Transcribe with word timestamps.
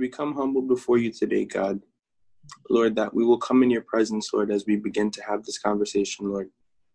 we 0.00 0.08
come 0.08 0.34
humble 0.34 0.62
before 0.62 0.96
you 0.96 1.12
today, 1.12 1.44
God, 1.44 1.80
Lord, 2.70 2.96
that 2.96 3.12
we 3.12 3.24
will 3.24 3.38
come 3.38 3.62
in 3.62 3.70
your 3.70 3.82
presence, 3.82 4.30
Lord, 4.32 4.50
as 4.50 4.64
we 4.66 4.76
begin 4.76 5.10
to 5.10 5.22
have 5.22 5.44
this 5.44 5.58
conversation, 5.58 6.30
Lord, 6.30 6.48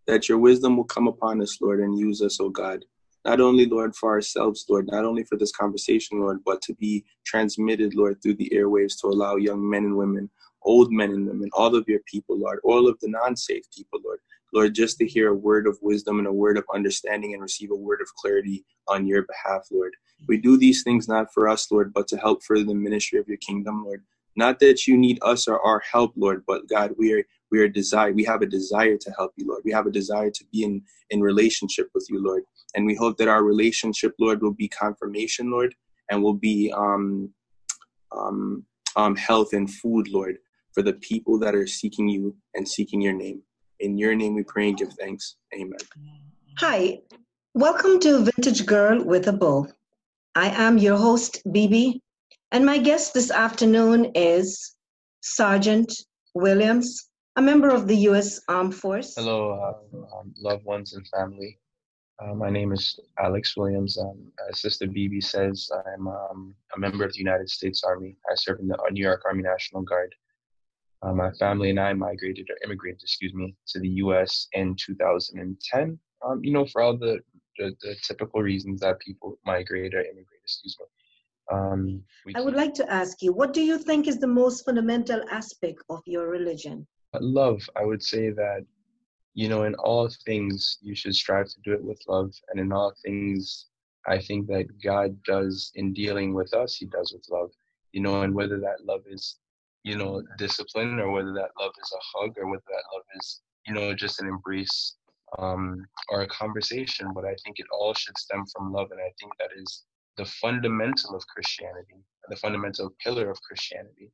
that 0.08 0.28
your 0.28 0.40
wisdom 0.40 0.76
will 0.76 0.86
come 0.86 1.08
upon 1.08 1.40
us, 1.42 1.60
Lord, 1.62 1.80
and 1.80 1.98
use 1.98 2.22
us, 2.24 2.40
oh 2.42 2.50
God. 2.50 2.84
Not 3.24 3.40
only, 3.40 3.66
Lord, 3.68 3.96
for 3.96 4.12
ourselves, 4.12 4.66
Lord, 4.70 4.88
not 4.88 5.06
only 5.06 5.24
for 5.24 5.38
this 5.38 5.52
conversation, 5.52 6.20
Lord, 6.20 6.40
but 6.46 6.62
to 6.64 6.74
be 6.74 7.06
transmitted, 7.26 7.94
Lord, 7.94 8.22
through 8.22 8.36
the 8.36 8.52
airwaves 8.54 9.00
to 9.02 9.08
allow 9.08 9.36
young 9.36 9.68
men 9.68 9.86
and 9.86 9.98
women, 9.98 10.30
old 10.64 10.92
men 10.92 11.12
and 11.12 11.28
women, 11.28 11.50
all 11.54 11.76
of 11.76 11.88
your 11.88 12.02
people, 12.12 12.40
Lord, 12.40 12.60
all 12.64 12.88
of 12.88 13.00
the 13.02 13.10
non 13.10 13.36
safe 13.36 13.64
people, 13.76 14.00
Lord, 14.04 14.20
Lord, 14.54 14.74
just 14.74 14.98
to 14.98 15.08
hear 15.08 15.30
a 15.30 15.36
word 15.36 15.68
of 15.68 15.78
wisdom 15.82 16.18
and 16.18 16.28
a 16.28 16.34
word 16.34 16.58
of 16.58 16.66
understanding 16.74 17.34
and 17.34 17.42
receive 17.42 17.72
a 17.72 17.76
word 17.76 18.02
of 18.02 18.08
clarity 18.16 18.66
on 18.88 19.06
your 19.06 19.24
behalf, 19.24 19.68
Lord. 19.72 19.94
We 20.28 20.38
do 20.38 20.58
these 20.58 20.84
things 20.84 21.08
not 21.08 21.34
for 21.34 21.48
us, 21.48 21.72
Lord, 21.72 21.94
but 21.94 22.08
to 22.10 22.18
help 22.18 22.44
further 22.44 22.66
the 22.66 22.74
ministry 22.74 23.20
of 23.20 23.28
your 23.28 23.38
kingdom, 23.38 23.84
Lord. 23.86 24.04
Not 24.36 24.60
that 24.60 24.86
you 24.86 24.98
need 24.98 25.20
us 25.22 25.48
or 25.48 25.62
our 25.62 25.82
help, 25.92 26.14
Lord, 26.16 26.44
but 26.46 26.68
God, 26.68 26.94
we 26.98 27.14
are 27.14 27.24
we 27.52 27.60
are 27.60 27.70
desire 27.70 28.12
we 28.12 28.24
have 28.26 28.42
a 28.42 28.46
desire 28.46 28.98
to 28.98 29.12
help 29.12 29.32
you, 29.38 29.48
Lord. 29.48 29.62
We 29.64 29.72
have 29.72 29.88
a 29.88 29.92
desire 29.92 30.30
to 30.30 30.46
be 30.52 30.64
in 30.64 30.82
in 31.10 31.22
relationship 31.22 31.90
with 31.94 32.08
you, 32.10 32.22
Lord. 32.22 32.44
And 32.76 32.86
we 32.86 32.96
hope 32.96 33.18
that 33.18 33.30
our 33.30 33.44
relationship, 33.44 34.14
Lord, 34.20 34.42
will 34.42 34.54
be 34.54 34.68
confirmation, 34.68 35.52
Lord, 35.52 35.74
and 36.10 36.22
will 36.22 36.34
be 36.34 36.74
um 36.76 37.30
um 38.12 38.66
um 38.96 39.16
health 39.16 39.54
and 39.54 39.72
food, 39.72 40.10
Lord, 40.10 40.38
for 40.74 40.82
the 40.82 40.94
people 40.94 41.40
that 41.40 41.56
are 41.56 41.68
seeking 41.68 42.10
you 42.10 42.36
and 42.56 42.68
seeking 42.68 43.02
your 43.02 43.14
name. 43.14 43.42
In 43.80 43.98
your 43.98 44.16
name 44.16 44.36
we 44.36 44.44
pray 44.44 44.70
and 44.70 44.78
give 44.78 44.94
thanks. 44.94 45.38
Amen. 45.54 45.80
Hi, 46.60 47.00
welcome 47.54 48.00
to 48.02 48.24
Vintage 48.24 48.66
Girl 48.66 49.04
with 49.04 49.28
a 49.28 49.34
Bull. 49.34 49.70
I 50.38 50.50
am 50.50 50.78
your 50.78 50.98
host, 50.98 51.42
Bibi, 51.50 52.02
and 52.52 52.66
my 52.66 52.78
guest 52.78 53.14
this 53.14 53.32
afternoon 53.32 54.12
is 54.16 54.76
Sergeant 55.22 55.94
Williams, 56.34 57.10
a 57.38 57.42
member 57.42 57.70
of 57.70 57.88
the 57.88 57.96
U.S. 58.10 58.42
Armed 58.50 58.76
Force. 58.76 59.16
Hello, 59.16 59.54
uh, 59.54 60.18
um, 60.18 60.34
loved 60.38 60.66
ones 60.66 60.92
and 60.94 61.08
family. 61.08 61.58
Uh, 62.22 62.34
my 62.34 62.50
name 62.50 62.74
is 62.74 63.00
Alex 63.18 63.56
Williams. 63.56 63.98
Um, 63.98 64.30
as 64.50 64.60
Sister 64.60 64.88
Bibi 64.88 65.22
says, 65.22 65.70
I'm 65.88 66.10
um, 66.10 66.54
a 66.76 66.80
member 66.80 67.06
of 67.06 67.14
the 67.14 67.20
United 67.20 67.50
States 67.50 67.84
Army. 67.86 68.18
I 68.30 68.36
serve 68.36 68.60
in 68.60 68.68
the 68.68 68.78
New 68.92 69.04
York 69.04 69.22
Army 69.26 69.44
National 69.44 69.84
Guard. 69.84 70.14
Uh, 71.02 71.14
my 71.14 71.32
family 71.40 71.70
and 71.70 71.80
I 71.80 71.94
migrated 71.94 72.50
or 72.50 72.58
immigrated, 72.66 73.02
excuse 73.02 73.34
me, 73.34 73.56
to 73.68 73.80
the 73.80 73.90
U.S. 74.04 74.50
in 74.52 74.76
2010. 74.76 75.98
Um, 76.26 76.44
you 76.44 76.52
know, 76.52 76.66
for 76.66 76.82
all 76.82 76.98
the, 76.98 77.20
the, 77.58 77.76
the 77.82 77.96
typical 78.04 78.42
reasons 78.42 78.82
that 78.82 79.00
people 79.00 79.38
migrate 79.46 79.94
or 79.94 80.02
immigrate, 80.02 80.42
excuse 80.44 80.78
me. 80.80 80.86
Um, 81.52 82.04
I 82.36 82.42
would 82.42 82.56
like 82.56 82.74
to 82.76 82.92
ask 82.92 83.22
you, 83.22 83.32
what 83.32 83.54
do 83.54 83.62
you 83.62 83.78
think 83.78 84.08
is 84.08 84.18
the 84.18 84.28
most 84.28 84.66
fundamental 84.66 85.22
aspect 85.30 85.84
of 85.90 86.02
your 86.06 86.28
religion? 86.30 86.88
Love. 87.20 87.62
I 87.76 87.86
would 87.86 88.02
say 88.02 88.32
that, 88.32 88.66
you 89.36 89.48
know, 89.48 89.64
in 89.64 89.76
all 89.76 90.10
things, 90.26 90.80
you 90.82 90.96
should 90.96 91.16
strive 91.16 91.48
to 91.48 91.60
do 91.64 91.74
it 91.74 91.84
with 91.84 92.02
love. 92.08 92.34
And 92.50 92.60
in 92.60 92.72
all 92.72 92.94
things, 93.04 93.68
I 94.08 94.20
think 94.20 94.48
that 94.48 94.66
God 94.84 95.22
does 95.24 95.72
in 95.76 95.94
dealing 95.94 96.34
with 96.34 96.54
us, 96.54 96.76
He 96.76 96.88
does 96.88 97.14
with 97.14 97.26
love. 97.30 97.52
You 97.92 98.02
know, 98.02 98.24
and 98.24 98.34
whether 98.34 98.60
that 98.60 98.84
love 98.86 99.04
is 99.10 99.38
you 99.86 99.96
know, 99.96 100.24
discipline 100.40 101.00
or 101.00 101.12
whether 101.12 101.32
that 101.32 101.52
love 101.60 101.72
is 101.82 101.94
a 101.94 102.18
hug 102.18 102.34
or 102.38 102.48
whether 102.48 102.64
that 102.68 102.84
love 102.92 103.04
is, 103.18 103.42
you 103.68 103.74
know, 103.74 103.94
just 103.94 104.20
an 104.20 104.28
embrace 104.28 104.96
um, 105.40 105.86
or 106.10 106.22
a 106.22 106.28
conversation. 106.28 107.12
But 107.14 107.26
I 107.26 107.36
think 107.44 107.60
it 107.60 107.68
all 107.72 107.94
should 107.94 108.18
stem 108.18 108.46
from 108.46 108.72
love. 108.72 108.92
And 108.92 109.00
I 109.00 109.12
think 109.20 109.34
that 109.40 109.50
is 109.56 109.84
the 110.18 110.26
fundamental 110.26 111.16
of 111.16 111.26
Christianity, 111.28 112.04
the 112.30 112.36
fundamental 112.36 112.94
pillar 113.04 113.30
of 113.30 113.42
Christianity. 113.42 114.12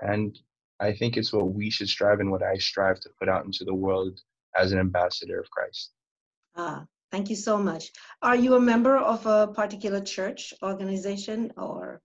And 0.00 0.38
I 0.80 0.92
think 0.92 1.16
it's 1.16 1.32
what 1.32 1.52
we 1.52 1.70
should 1.70 1.88
strive 1.88 2.20
and 2.20 2.30
what 2.30 2.42
I 2.42 2.56
strive 2.56 3.00
to 3.00 3.10
put 3.18 3.28
out 3.28 3.44
into 3.44 3.64
the 3.64 3.74
world 3.74 4.20
as 4.56 4.72
an 4.72 4.78
ambassador 4.78 5.38
of 5.40 5.50
Christ. 5.50 5.92
Ah, 6.56 6.86
thank 7.10 7.30
you 7.30 7.36
so 7.36 7.56
much. 7.58 7.92
Are 8.20 8.36
you 8.36 8.54
a 8.54 8.60
member 8.60 8.96
of 8.96 9.24
a 9.26 9.48
particular 9.48 10.00
church 10.00 10.52
organization 10.62 11.52
or? 11.56 12.00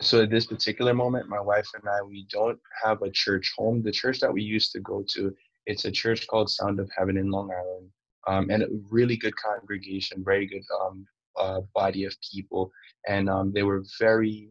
so 0.00 0.22
at 0.22 0.30
this 0.30 0.46
particular 0.46 0.92
moment 0.92 1.28
my 1.28 1.40
wife 1.40 1.68
and 1.74 1.88
i 1.88 2.02
we 2.02 2.26
don't 2.30 2.58
have 2.84 3.00
a 3.02 3.10
church 3.10 3.52
home 3.56 3.82
the 3.82 3.90
church 3.90 4.20
that 4.20 4.32
we 4.32 4.42
used 4.42 4.72
to 4.72 4.80
go 4.80 5.02
to 5.08 5.34
it's 5.66 5.84
a 5.84 5.90
church 5.90 6.26
called 6.26 6.50
sound 6.50 6.80
of 6.80 6.90
heaven 6.96 7.16
in 7.16 7.30
long 7.30 7.50
island 7.52 7.90
um, 8.28 8.50
and 8.50 8.62
a 8.62 8.68
really 8.90 9.16
good 9.16 9.34
congregation 9.36 10.22
very 10.24 10.46
good 10.46 10.64
um, 10.80 11.06
uh, 11.36 11.60
body 11.74 12.04
of 12.04 12.14
people 12.32 12.70
and 13.08 13.28
um, 13.28 13.52
they 13.52 13.62
were 13.62 13.84
very 13.98 14.50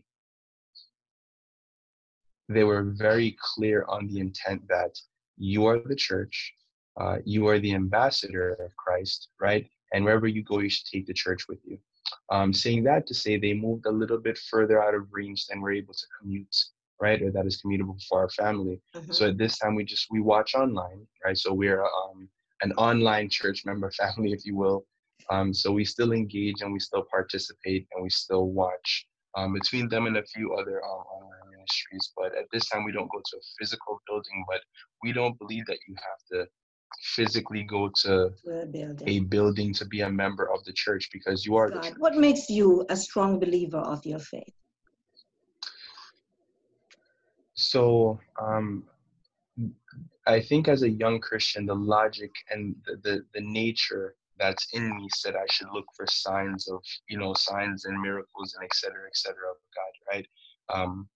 they 2.47 2.63
were 2.63 2.83
very 2.83 3.35
clear 3.39 3.85
on 3.87 4.07
the 4.07 4.19
intent 4.19 4.61
that 4.67 4.95
you 5.37 5.65
are 5.65 5.79
the 5.79 5.95
church 5.95 6.53
uh, 6.99 7.17
you 7.25 7.47
are 7.47 7.59
the 7.59 7.73
ambassador 7.73 8.51
of 8.63 8.75
christ 8.75 9.29
right? 9.39 9.67
And 9.93 10.03
wherever 10.03 10.27
you 10.27 10.43
go 10.43 10.59
you 10.59 10.69
should 10.69 10.87
take 10.87 11.07
the 11.07 11.13
church 11.13 11.47
with 11.47 11.59
you. 11.63 11.77
Um, 12.31 12.53
saying 12.53 12.83
that 12.83 13.07
to 13.07 13.13
say 13.13 13.37
they 13.37 13.53
moved 13.53 13.85
a 13.85 13.91
little 13.91 14.17
bit 14.17 14.37
further 14.37 14.81
out 14.81 14.95
of 14.95 15.07
range 15.11 15.47
than 15.47 15.61
we're 15.61 15.73
able 15.73 15.93
to 15.93 16.05
commute, 16.19 16.55
right? 17.01 17.22
Or 17.22 17.31
that 17.31 17.45
is 17.45 17.61
commutable 17.61 18.01
for 18.07 18.22
our 18.22 18.29
family. 18.29 18.81
Mm-hmm. 18.95 19.11
So 19.11 19.29
at 19.29 19.38
this 19.38 19.57
time, 19.57 19.75
we 19.75 19.83
just 19.83 20.07
we 20.09 20.22
watch 20.22 20.56
online, 20.56 21.06
right? 21.23 21.38
So 21.38 21.53
we're 21.53 21.83
um, 21.83 22.29
an 22.61 22.72
online 22.73 23.29
church 23.29 23.63
member 23.66 23.91
family, 23.97 24.31
if 24.31 24.45
you 24.45 24.56
will. 24.56 24.85
Um, 25.29 25.53
so 25.53 25.72
we 25.72 25.85
still 25.85 26.11
engage 26.11 26.61
and 26.61 26.72
we 26.72 26.79
still 26.79 27.03
participate 27.09 27.88
and 27.94 28.03
we 28.03 28.09
still 28.09 28.47
watch 28.47 29.07
um, 29.35 29.53
between 29.53 29.89
them 29.89 30.05
and 30.05 30.17
a 30.17 30.23
few 30.23 30.53
other 30.53 30.84
um, 30.84 31.03
online 31.16 31.50
ministries. 31.51 32.11
But 32.16 32.35
at 32.38 32.45
this 32.51 32.69
time, 32.69 32.84
we 32.84 32.91
don't 32.91 33.11
go 33.11 33.19
to 33.19 33.38
a 33.38 33.44
physical 33.59 34.01
building, 34.07 34.45
but 34.47 34.61
we 35.03 35.11
don't 35.13 35.38
believe 35.39 35.66
that 35.67 35.79
you 35.88 35.95
have 35.95 36.22
to 36.31 36.50
physically 37.01 37.63
go 37.63 37.89
to, 38.03 38.31
a, 38.47 38.66
building. 38.66 39.07
a 39.07 39.19
building 39.19 39.73
to 39.73 39.85
be 39.85 40.01
a 40.01 40.09
member 40.09 40.51
of 40.51 40.63
the 40.66 40.73
church 40.73 41.09
because 41.11 41.45
you 41.45 41.55
are 41.55 41.69
God, 41.69 41.84
the 41.84 41.89
church. 41.89 41.97
What 41.97 42.16
makes 42.16 42.50
you 42.50 42.85
a 42.89 42.95
strong 42.95 43.39
believer 43.39 43.79
of 43.79 44.05
your 44.05 44.19
faith? 44.19 44.53
So, 47.75 48.21
um, 48.41 48.85
I 50.25 50.39
think 50.39 50.69
as 50.69 50.83
a 50.83 50.89
young 50.89 51.19
Christian, 51.19 51.65
the 51.65 51.75
logic 51.75 52.31
and 52.49 52.73
the, 52.85 52.95
the, 53.03 53.25
the 53.33 53.41
nature 53.41 54.15
that's 54.39 54.67
in 54.71 54.95
me 54.95 55.09
said 55.13 55.35
I 55.35 55.45
should 55.51 55.67
look 55.73 55.83
for 55.93 56.07
signs 56.07 56.69
of, 56.69 56.81
you 57.09 57.17
know, 57.17 57.33
signs 57.33 57.83
and 57.83 58.01
miracles 58.01 58.55
and 58.55 58.63
et 58.63 58.73
cetera, 58.73 59.05
et 59.07 59.17
cetera 59.17 59.49
of 59.51 59.57
God, 59.75 60.13
right? 60.15 60.27
Um, 60.73 61.09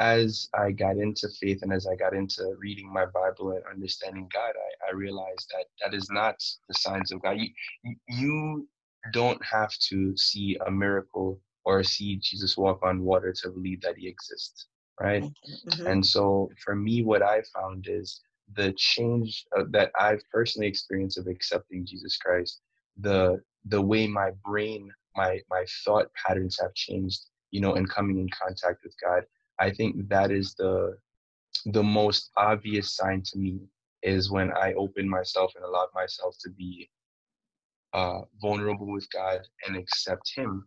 as 0.00 0.48
I 0.54 0.72
got 0.72 0.96
into 0.96 1.28
faith 1.40 1.60
and 1.62 1.72
as 1.72 1.86
I 1.86 1.94
got 1.94 2.14
into 2.14 2.56
reading 2.58 2.92
my 2.92 3.06
Bible 3.06 3.52
and 3.52 3.62
understanding 3.72 4.28
God, 4.34 4.54
I, 4.56 4.90
I 4.90 4.92
realized 4.92 5.48
that 5.52 5.66
that 5.84 5.96
is 5.96 6.10
not 6.10 6.34
the 6.66 6.74
signs 6.74 7.12
of 7.12 7.22
God. 7.22 7.38
You, 7.38 7.94
you 8.08 8.68
don't 9.12 9.40
have 9.44 9.70
to 9.90 10.16
see 10.16 10.58
a 10.66 10.70
miracle 10.72 11.40
or 11.64 11.84
see 11.84 12.16
Jesus 12.16 12.56
walk 12.56 12.80
on 12.82 13.02
water 13.02 13.32
to 13.42 13.50
believe 13.50 13.82
that 13.82 13.96
he 13.96 14.08
exists, 14.08 14.66
right? 15.00 15.22
Mm-hmm. 15.22 15.86
And 15.86 16.06
so 16.06 16.50
for 16.62 16.74
me, 16.74 17.02
what 17.02 17.22
I 17.22 17.42
found 17.54 17.86
is 17.88 18.20
the 18.54 18.72
change 18.76 19.46
uh, 19.56 19.64
that 19.70 19.90
I've 19.98 20.22
personally 20.30 20.68
experienced 20.68 21.18
of 21.18 21.26
accepting 21.26 21.86
Jesus 21.86 22.16
Christ, 22.16 22.60
the 22.98 23.40
the 23.66 23.80
way 23.80 24.06
my 24.06 24.30
brain, 24.44 24.90
my 25.16 25.40
my 25.50 25.64
thought 25.84 26.06
patterns 26.14 26.58
have 26.60 26.74
changed, 26.74 27.22
you 27.50 27.60
know, 27.60 27.74
in 27.74 27.86
coming 27.86 28.18
in 28.18 28.28
contact 28.28 28.82
with 28.84 28.94
God 29.02 29.24
I 29.58 29.70
think 29.70 30.08
that 30.08 30.30
is 30.30 30.54
the 30.54 30.96
the 31.66 31.82
most 31.82 32.30
obvious 32.36 32.94
sign 32.94 33.22
to 33.22 33.38
me 33.38 33.60
is 34.02 34.30
when 34.30 34.52
I 34.52 34.74
open 34.74 35.08
myself 35.08 35.52
and 35.56 35.64
allow 35.64 35.86
myself 35.94 36.36
to 36.40 36.50
be 36.50 36.90
uh, 37.92 38.22
vulnerable 38.40 38.90
with 38.90 39.08
God 39.10 39.40
and 39.66 39.76
accept 39.76 40.32
Him. 40.34 40.66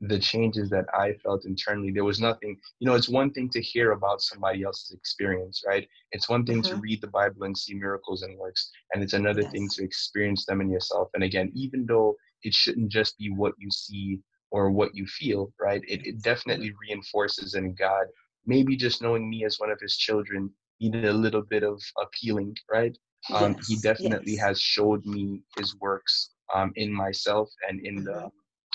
The 0.00 0.18
changes 0.18 0.70
that 0.70 0.86
I 0.94 1.12
felt 1.22 1.44
internally, 1.44 1.90
there 1.90 2.04
was 2.04 2.20
nothing, 2.20 2.56
you 2.78 2.86
know, 2.88 2.94
it's 2.94 3.08
one 3.08 3.30
thing 3.32 3.50
to 3.50 3.60
hear 3.60 3.92
about 3.92 4.22
somebody 4.22 4.62
else's 4.62 4.92
experience, 4.92 5.62
right? 5.66 5.86
It's 6.12 6.28
one 6.28 6.46
thing 6.46 6.62
mm-hmm. 6.62 6.74
to 6.74 6.80
read 6.80 7.02
the 7.02 7.08
Bible 7.08 7.42
and 7.42 7.56
see 7.56 7.74
miracles 7.74 8.22
and 8.22 8.38
works, 8.38 8.70
and 8.92 9.02
it's 9.02 9.12
another 9.12 9.42
yes. 9.42 9.52
thing 9.52 9.68
to 9.74 9.84
experience 9.84 10.46
them 10.46 10.60
in 10.62 10.70
yourself. 10.70 11.10
And 11.14 11.22
again, 11.22 11.52
even 11.54 11.84
though 11.86 12.16
it 12.42 12.54
shouldn't 12.54 12.90
just 12.90 13.18
be 13.18 13.30
what 13.30 13.54
you 13.58 13.70
see 13.70 14.20
or 14.50 14.70
what 14.70 14.94
you 14.94 15.06
feel, 15.06 15.52
right? 15.60 15.82
It, 15.86 16.06
it 16.06 16.22
definitely 16.22 16.72
reinforces 16.80 17.54
in 17.54 17.74
God. 17.74 18.06
Maybe 18.46 18.76
just 18.76 19.02
knowing 19.02 19.28
me 19.28 19.44
as 19.44 19.58
one 19.58 19.70
of 19.70 19.78
his 19.80 19.96
children 19.96 20.50
needed 20.80 21.04
a 21.04 21.12
little 21.12 21.42
bit 21.42 21.62
of 21.62 21.80
appealing, 22.00 22.56
right? 22.70 22.96
Um, 23.32 23.54
yes, 23.56 23.68
he 23.68 23.76
definitely 23.76 24.32
yes. 24.32 24.44
has 24.44 24.60
showed 24.60 25.04
me 25.04 25.42
his 25.56 25.76
works 25.76 26.30
um, 26.54 26.72
in 26.76 26.92
myself 26.92 27.50
and 27.68 27.84
in 27.84 28.02
the, 28.02 28.12
mm-hmm. 28.12 28.26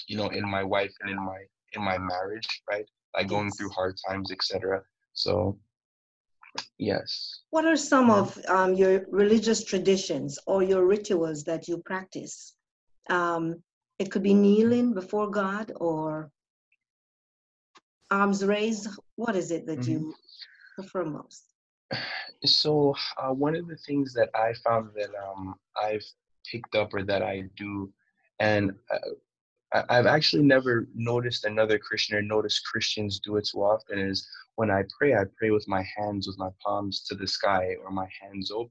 You 0.08 0.18
know, 0.18 0.30
in 0.30 0.48
my 0.50 0.64
wife 0.64 0.94
and 1.02 1.10
in 1.10 1.18
my 1.18 1.40
in 1.74 1.82
my 1.82 1.98
marriage, 1.98 2.48
right? 2.70 2.88
Like 3.16 3.28
going 3.28 3.52
through 3.52 3.70
hard 3.70 3.96
times, 4.08 4.32
etc. 4.32 4.82
So, 5.14 5.58
yes. 6.78 7.42
What 7.50 7.66
are 7.66 7.78
some 7.78 8.10
of 8.10 8.38
um, 8.48 8.74
your 8.74 9.06
religious 9.10 9.64
traditions 9.64 10.40
or 10.48 10.64
your 10.64 10.86
rituals 10.86 11.44
that 11.46 11.68
you 11.68 11.82
practice? 11.86 12.54
Um, 13.10 13.62
it 14.00 14.12
could 14.12 14.24
be 14.24 14.34
kneeling 14.34 14.94
before 14.94 15.30
God 15.30 15.72
or 15.76 16.32
arms 18.12 18.44
raised. 18.44 18.90
What 19.16 19.36
is 19.36 19.52
it 19.52 19.66
that 19.68 19.80
mm-hmm. 19.80 19.92
you 19.92 20.16
prefer 20.76 21.06
most? 21.06 21.44
So 22.44 22.96
uh, 23.18 23.34
one 23.34 23.56
of 23.56 23.68
the 23.68 23.78
things 23.78 24.14
that 24.14 24.30
I 24.36 24.54
found 24.64 24.90
that 24.96 25.10
um, 25.16 25.56
I've 25.82 26.06
picked 26.50 26.76
up 26.76 26.94
or 26.94 27.04
that 27.04 27.22
I 27.22 27.44
do, 27.56 27.92
and 28.40 28.74
uh, 28.92 28.98
I've 29.90 30.06
actually 30.06 30.44
never 30.44 30.88
noticed 30.94 31.46
another 31.46 31.78
Christian 31.78 32.18
or 32.18 32.22
noticed 32.22 32.66
Christians 32.66 33.20
do 33.20 33.38
it 33.38 33.48
so 33.48 33.60
often 33.60 34.00
is 34.00 34.28
when 34.56 34.72
I 34.72 34.84
pray, 34.98 35.16
I 35.16 35.24
pray 35.38 35.52
with 35.52 35.68
my 35.68 35.84
hands, 35.98 36.28
with 36.28 36.38
my 36.38 36.50
palms 36.64 37.04
to 37.06 37.16
the 37.16 37.28
sky 37.28 37.76
or 37.84 37.92
my 37.92 38.08
hands 38.22 38.52
open. 38.52 38.70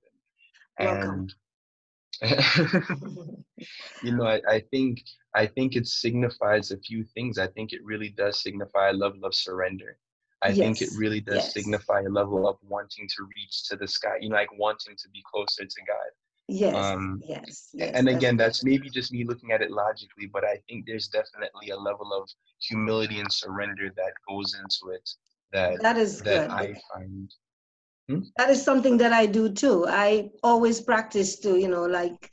Welcome. 0.78 1.10
And 1.10 1.34
you 4.02 4.16
know, 4.16 4.24
I, 4.24 4.40
I 4.48 4.60
think 4.70 5.02
I 5.34 5.46
think 5.46 5.74
it 5.74 5.86
signifies 5.86 6.70
a 6.70 6.78
few 6.78 7.04
things. 7.04 7.38
I 7.38 7.48
think 7.48 7.72
it 7.72 7.84
really 7.84 8.10
does 8.10 8.40
signify 8.40 8.90
a 8.90 8.92
level 8.92 9.24
of 9.24 9.34
surrender. 9.34 9.98
I 10.42 10.48
yes. 10.48 10.58
think 10.58 10.82
it 10.82 10.90
really 10.96 11.20
does 11.20 11.36
yes. 11.36 11.54
signify 11.54 12.00
a 12.00 12.08
level 12.08 12.46
of 12.46 12.56
wanting 12.62 13.08
to 13.08 13.28
reach 13.36 13.68
to 13.68 13.76
the 13.76 13.88
sky, 13.88 14.18
you 14.20 14.28
know, 14.28 14.36
like 14.36 14.56
wanting 14.58 14.94
to 14.96 15.08
be 15.08 15.22
closer 15.30 15.64
to 15.64 15.80
God. 15.86 16.10
Yes. 16.46 16.74
Um, 16.74 17.22
yes, 17.26 17.70
yes. 17.72 17.92
And 17.94 18.08
again, 18.08 18.36
that's 18.36 18.64
maybe 18.64 18.90
just 18.90 19.12
me 19.12 19.24
looking 19.24 19.52
at 19.52 19.62
it 19.62 19.70
logically, 19.70 20.26
but 20.26 20.44
I 20.44 20.58
think 20.68 20.84
there's 20.86 21.08
definitely 21.08 21.70
a 21.70 21.76
level 21.76 22.12
of 22.12 22.28
humility 22.60 23.20
and 23.20 23.32
surrender 23.32 23.90
that 23.96 24.12
goes 24.28 24.54
into 24.54 24.94
it 24.94 25.08
that 25.54 25.80
that 25.80 25.96
is 25.96 26.20
that 26.20 26.48
good. 26.48 26.50
I 26.50 26.74
find. 26.92 27.34
Hmm? 28.08 28.20
That 28.36 28.50
is 28.50 28.62
something 28.62 28.98
that 28.98 29.12
I 29.14 29.24
do 29.24 29.48
too. 29.48 29.86
I 29.88 30.30
always 30.42 30.80
practice 30.80 31.38
to, 31.40 31.58
you 31.58 31.68
know, 31.68 31.86
like 31.86 32.30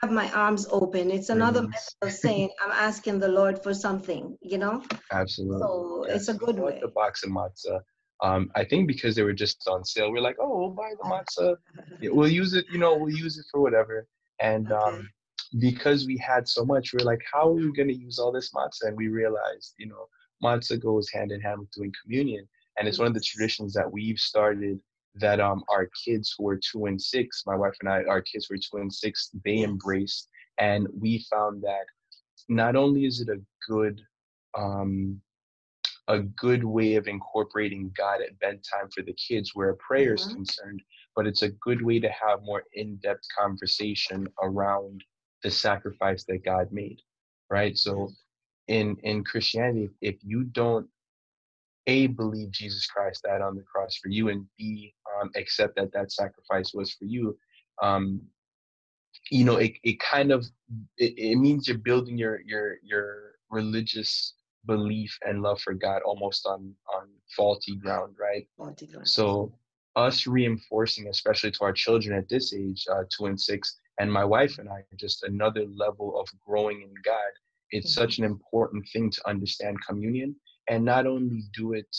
have 0.00 0.10
my 0.10 0.30
arms 0.32 0.66
open. 0.70 1.10
It's 1.10 1.28
another 1.28 1.62
method 1.62 1.94
of 2.00 2.12
saying 2.12 2.50
I'm 2.64 2.70
asking 2.70 3.18
the 3.18 3.28
Lord 3.28 3.62
for 3.62 3.74
something, 3.74 4.38
you 4.40 4.56
know? 4.58 4.82
Absolutely. 5.10 5.58
So 5.58 6.04
yes. 6.06 6.16
it's 6.16 6.28
a 6.28 6.34
good 6.34 6.58
way. 6.58 6.78
the 6.80 6.88
box 6.88 7.24
of 7.24 7.30
matzah. 7.30 7.80
Um, 8.22 8.50
I 8.54 8.64
think 8.64 8.86
because 8.86 9.16
they 9.16 9.22
were 9.22 9.32
just 9.32 9.66
on 9.68 9.84
sale, 9.84 10.12
we're 10.12 10.20
like, 10.20 10.36
oh, 10.40 10.56
we'll 10.56 10.70
buy 10.70 10.92
the 10.96 11.08
matzah. 11.08 11.56
we'll 12.14 12.30
use 12.30 12.54
it, 12.54 12.66
you 12.70 12.78
know, 12.78 12.96
we'll 12.96 13.14
use 13.14 13.36
it 13.36 13.46
for 13.50 13.60
whatever. 13.60 14.06
And 14.40 14.70
um, 14.70 15.08
because 15.58 16.06
we 16.06 16.16
had 16.18 16.48
so 16.48 16.64
much, 16.64 16.92
we 16.92 17.00
are 17.00 17.04
like, 17.04 17.20
how 17.32 17.48
are 17.48 17.54
we 17.54 17.72
going 17.72 17.88
to 17.88 17.94
use 17.94 18.20
all 18.20 18.30
this 18.30 18.52
matzah? 18.52 18.88
And 18.88 18.96
we 18.96 19.08
realized, 19.08 19.74
you 19.76 19.88
know, 19.88 20.06
matzah 20.42 20.80
goes 20.80 21.10
hand 21.10 21.32
in 21.32 21.40
hand 21.40 21.60
with 21.60 21.70
doing 21.72 21.92
communion. 22.02 22.48
And 22.78 22.88
it's 22.88 22.98
one 22.98 23.08
of 23.08 23.14
the 23.14 23.20
traditions 23.20 23.74
that 23.74 23.90
we've 23.90 24.18
started 24.18 24.78
that 25.16 25.40
um 25.40 25.62
our 25.70 25.90
kids 26.04 26.34
who 26.38 26.48
are 26.48 26.58
two 26.58 26.86
and 26.86 27.00
six, 27.00 27.42
my 27.46 27.54
wife 27.54 27.74
and 27.80 27.88
I, 27.88 28.02
our 28.04 28.22
kids 28.22 28.46
who 28.48 28.54
are 28.54 28.58
two 28.58 28.78
and 28.78 28.92
six, 28.92 29.30
they 29.44 29.58
embraced. 29.58 30.28
And 30.58 30.86
we 30.98 31.24
found 31.30 31.62
that 31.62 31.84
not 32.48 32.76
only 32.76 33.04
is 33.04 33.20
it 33.20 33.28
a 33.28 33.40
good 33.68 34.00
um 34.56 35.20
a 36.08 36.20
good 36.20 36.64
way 36.64 36.96
of 36.96 37.06
incorporating 37.06 37.92
God 37.96 38.20
at 38.22 38.38
bedtime 38.40 38.88
for 38.94 39.02
the 39.02 39.14
kids 39.14 39.52
where 39.54 39.74
prayer 39.74 40.14
is 40.14 40.22
mm-hmm. 40.22 40.36
concerned, 40.36 40.82
but 41.14 41.26
it's 41.26 41.42
a 41.42 41.50
good 41.50 41.82
way 41.82 42.00
to 42.00 42.08
have 42.08 42.42
more 42.42 42.64
in-depth 42.74 43.24
conversation 43.38 44.26
around 44.42 45.04
the 45.42 45.50
sacrifice 45.50 46.24
that 46.24 46.44
God 46.44 46.68
made. 46.72 47.00
Right. 47.50 47.76
So 47.76 48.10
in 48.68 48.96
in 49.02 49.24
Christianity, 49.24 49.90
if 50.00 50.16
you 50.22 50.44
don't 50.44 50.86
a 51.86 52.06
believe 52.06 52.50
Jesus 52.50 52.86
Christ 52.86 53.24
died 53.24 53.42
on 53.42 53.56
the 53.56 53.62
cross 53.62 53.96
for 53.96 54.08
you, 54.08 54.28
and 54.28 54.46
b 54.56 54.94
um, 55.20 55.30
accept 55.36 55.76
that 55.76 55.92
that 55.92 56.12
sacrifice 56.12 56.72
was 56.72 56.92
for 56.92 57.04
you, 57.04 57.36
um, 57.82 58.22
you 59.30 59.44
know, 59.44 59.56
it, 59.56 59.72
it 59.82 60.00
kind 60.00 60.32
of 60.32 60.46
it, 60.96 61.14
it 61.18 61.36
means 61.36 61.68
you're 61.68 61.78
building 61.78 62.16
your 62.16 62.40
your 62.42 62.76
your 62.82 63.32
religious 63.50 64.34
belief 64.66 65.16
and 65.26 65.42
love 65.42 65.60
for 65.60 65.74
God 65.74 66.02
almost 66.02 66.46
on 66.46 66.74
on 66.94 67.08
faulty 67.36 67.76
ground, 67.76 68.14
right? 68.20 68.46
Faulty 68.56 68.86
ground. 68.86 69.08
So 69.08 69.52
us 69.96 70.26
reinforcing, 70.26 71.08
especially 71.08 71.50
to 71.52 71.64
our 71.64 71.72
children 71.72 72.16
at 72.16 72.28
this 72.28 72.54
age, 72.54 72.86
uh, 72.90 73.04
two 73.14 73.26
and 73.26 73.40
six, 73.40 73.78
and 73.98 74.10
my 74.10 74.24
wife 74.24 74.58
and 74.58 74.68
I, 74.68 74.84
just 74.96 75.22
another 75.24 75.64
level 75.66 76.18
of 76.18 76.28
growing 76.46 76.82
in 76.82 76.94
God. 77.04 77.32
It's 77.70 77.92
mm-hmm. 77.92 78.02
such 78.02 78.18
an 78.18 78.24
important 78.24 78.86
thing 78.92 79.10
to 79.10 79.28
understand 79.28 79.78
communion 79.86 80.36
and 80.68 80.84
not 80.84 81.06
only 81.06 81.42
do 81.54 81.72
it 81.74 81.94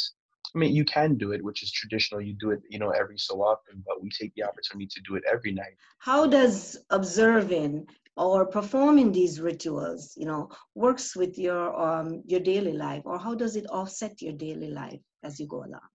I 0.56 0.60
mean, 0.60 0.76
you 0.76 0.86
can 0.86 1.16
do 1.16 1.32
it, 1.32 1.44
which 1.44 1.64
is 1.64 1.72
traditional. 1.72 2.22
You 2.22 2.36
do 2.40 2.52
it, 2.52 2.62
you 2.70 2.78
know, 2.78 2.92
every 2.92 3.18
so 3.18 3.42
often, 3.42 3.84
but 3.88 4.04
we 4.04 4.10
take 4.10 4.34
the 4.36 4.44
opportunity 4.44 4.86
to 4.86 5.02
do 5.08 5.16
it 5.16 5.24
every 5.32 5.52
night. 5.52 5.76
How 5.98 6.28
does 6.28 6.78
observing 6.92 7.88
or 8.16 8.46
performing 8.46 9.12
these 9.12 9.42
rituals, 9.42 10.14
you 10.16 10.26
know, 10.26 10.50
works 10.76 11.16
with 11.16 11.38
your 11.38 11.76
um, 11.80 12.22
your 12.26 12.40
daily 12.40 12.74
life, 12.74 13.02
or 13.06 13.18
how 13.18 13.34
does 13.34 13.56
it 13.56 13.66
offset 13.70 14.22
your 14.22 14.34
daily 14.34 14.70
life 14.70 15.00
as 15.24 15.40
you 15.40 15.48
go 15.48 15.64
along? 15.64 15.88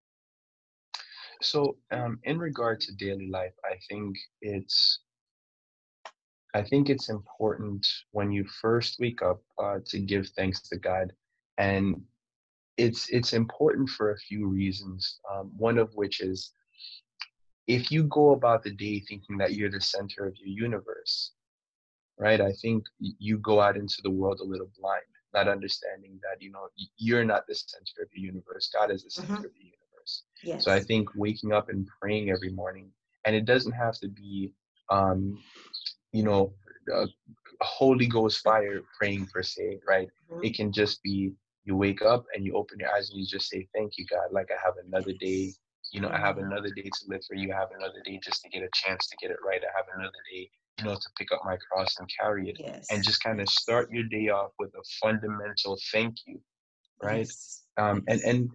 So, 1.41 1.77
um, 1.93 2.19
in 2.25 2.39
regard 2.39 2.81
to 2.81 2.95
daily 2.97 3.29
life, 3.29 3.55
I 3.65 3.77
think 3.89 4.17
it's 4.43 5.01
I 6.55 6.63
think 6.63 6.91
it's 6.91 7.09
important 7.09 7.87
when 8.11 8.33
you 8.33 8.45
first 8.61 8.99
wake 8.99 9.23
up 9.23 9.41
uh, 9.59 9.79
to 9.87 9.99
give 10.01 10.29
thanks 10.31 10.61
to 10.69 10.77
God, 10.77 11.13
and 11.59 12.03
it's 12.77 13.09
it's 13.11 13.33
important 13.33 13.89
for 13.91 14.11
a 14.11 14.19
few 14.19 14.49
reasons. 14.49 15.21
Um, 15.31 15.53
one 15.57 15.79
of 15.79 15.95
which 15.95 16.21
is 16.21 16.53
if 17.69 17.93
you 17.93 18.05
go 18.05 18.31
about 18.31 18.65
the 18.65 18.73
day 18.73 19.01
thinking 19.01 19.37
that 19.39 19.55
you're 19.55 19.71
the 19.71 19.81
center 19.81 20.27
of 20.27 20.35
your 20.39 20.49
universe, 20.49 21.33
right? 22.19 22.41
I 22.41 22.53
think 22.53 22.85
you 22.99 23.39
go 23.39 23.61
out 23.61 23.77
into 23.77 23.99
the 24.03 24.11
world 24.11 24.41
a 24.41 24.45
little 24.45 24.71
blind, 24.79 25.03
not 25.35 25.49
understanding 25.49 26.19
that 26.23 26.43
you 26.43 26.51
know 26.51 26.69
you're 26.97 27.25
not 27.25 27.47
the 27.47 27.55
center 27.55 28.03
of 28.03 28.09
the 28.15 28.21
universe. 28.21 28.71
God 28.73 28.91
is 28.91 29.05
the 29.05 29.11
center 29.11 29.35
mm-hmm. 29.35 29.45
of 29.45 29.53
the 29.53 29.65
universe. 29.65 30.25
Yes. 30.43 30.65
So 30.65 30.73
I 30.73 30.81
think 30.81 31.09
waking 31.15 31.53
up 31.53 31.69
and 31.69 31.87
praying 32.01 32.31
every 32.31 32.51
morning, 32.51 32.91
and 33.25 33.35
it 33.35 33.45
doesn't 33.45 33.73
have 33.73 33.99
to 33.99 34.09
be, 34.09 34.53
um, 34.91 35.39
you 36.13 36.23
know, 36.23 36.53
a 36.93 37.07
Holy 37.61 38.07
Ghost 38.07 38.41
fire 38.43 38.83
praying 38.99 39.27
per 39.27 39.43
se, 39.43 39.81
right? 39.87 40.09
Mm-hmm. 40.31 40.45
It 40.45 40.55
can 40.55 40.73
just 40.73 41.03
be 41.03 41.33
you 41.69 41.77
wake 41.77 42.01
up 42.01 42.25
and 42.35 42.45
you 42.45 42.55
open 42.55 42.79
your 42.81 42.91
eyes 42.91 43.11
and 43.11 43.21
you 43.21 43.27
just 43.27 43.49
say, 43.51 43.69
Thank 43.75 43.99
you, 43.99 44.07
God. 44.07 44.33
Like 44.33 44.49
I 44.51 44.59
have 44.65 44.75
another 44.87 45.13
day. 45.21 45.53
You 45.93 46.01
know, 46.01 46.11
I 46.11 46.19
have 46.19 46.37
another 46.37 46.69
day 46.69 46.83
to 46.83 47.01
live 47.07 47.23
for 47.27 47.35
you. 47.35 47.53
I 47.53 47.57
have 47.57 47.71
another 47.79 48.03
day 48.05 48.21
just 48.23 48.43
to 48.43 48.51
get 48.51 48.63
a 48.63 48.69
chance 48.75 49.07
to 49.09 49.17
get 49.17 49.31
it 49.31 49.39
right. 49.47 49.61
I 49.63 49.77
have 49.77 49.87
another 49.95 50.21
day, 50.31 50.51
know, 50.85 50.95
to 50.95 51.09
pick 51.17 51.33
up 51.33 51.41
my 51.45 51.57
cross 51.57 51.97
and 51.99 52.09
carry 52.21 52.51
it. 52.51 52.57
Yes. 52.59 52.87
And 52.91 53.03
just 53.03 53.23
kind 53.23 53.41
of 53.41 53.49
start 53.49 53.91
your 53.93 54.05
day 54.05 54.29
off 54.29 54.53
with 54.59 54.71
a 54.75 54.83
fundamental 55.01 55.79
thank 55.93 56.17
you. 56.27 56.41
Right. 57.03 57.19
Yes. 57.19 57.63
Um, 57.77 58.03
and, 58.09 58.21
and 58.23 58.51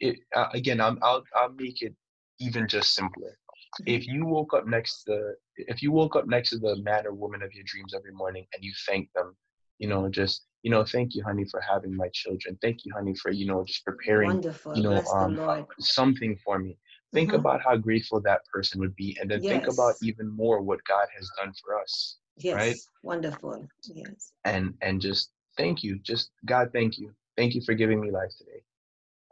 it, 0.00 0.18
uh, 0.34 0.48
again, 0.52 0.80
I'm, 0.80 0.98
I'll, 1.02 1.24
I'll 1.34 1.52
make 1.52 1.82
it 1.82 1.94
even 2.40 2.68
just 2.68 2.94
simpler. 2.94 3.38
If 3.86 4.06
you 4.06 4.26
woke 4.26 4.52
up 4.52 4.66
next 4.66 5.04
to, 5.04 5.12
the, 5.12 5.34
if 5.56 5.82
you 5.82 5.92
woke 5.92 6.16
up 6.16 6.26
next 6.26 6.50
to 6.50 6.58
the 6.58 6.76
man 6.82 7.06
or 7.06 7.14
woman 7.14 7.42
of 7.42 7.52
your 7.54 7.64
dreams 7.66 7.94
every 7.94 8.12
morning 8.12 8.46
and 8.54 8.62
you 8.62 8.72
thank 8.86 9.10
them, 9.14 9.34
you 9.78 9.88
know, 9.88 10.08
just 10.08 10.44
you 10.62 10.70
know, 10.70 10.84
thank 10.84 11.14
you, 11.14 11.24
honey, 11.24 11.44
for 11.50 11.60
having 11.60 11.94
my 11.94 12.08
children. 12.12 12.56
Thank 12.62 12.84
you, 12.84 12.92
honey, 12.94 13.14
for, 13.20 13.32
you 13.32 13.46
know, 13.46 13.64
just 13.64 13.84
preparing, 13.84 14.28
Wonderful. 14.28 14.76
you 14.76 14.82
know, 14.82 15.02
um, 15.12 15.66
something 15.80 16.38
for 16.44 16.58
me. 16.58 16.78
Think 17.12 17.30
mm-hmm. 17.30 17.40
about 17.40 17.62
how 17.62 17.76
grateful 17.76 18.20
that 18.22 18.40
person 18.46 18.80
would 18.80 18.96
be. 18.96 19.16
And 19.20 19.30
then 19.30 19.42
yes. 19.42 19.52
think 19.52 19.72
about 19.72 19.94
even 20.02 20.30
more 20.30 20.62
what 20.62 20.82
God 20.84 21.06
has 21.16 21.30
done 21.38 21.52
for 21.62 21.78
us. 21.78 22.16
Yes. 22.38 22.56
Right? 22.56 22.76
Wonderful. 23.02 23.66
Yes. 23.84 24.32
And, 24.44 24.74
and 24.80 25.00
just 25.00 25.30
thank 25.56 25.82
you. 25.82 25.98
Just 25.98 26.30
God, 26.46 26.70
thank 26.72 26.98
you. 26.98 27.12
Thank 27.36 27.54
you 27.54 27.60
for 27.62 27.74
giving 27.74 28.00
me 28.00 28.10
life 28.10 28.30
today. 28.38 28.62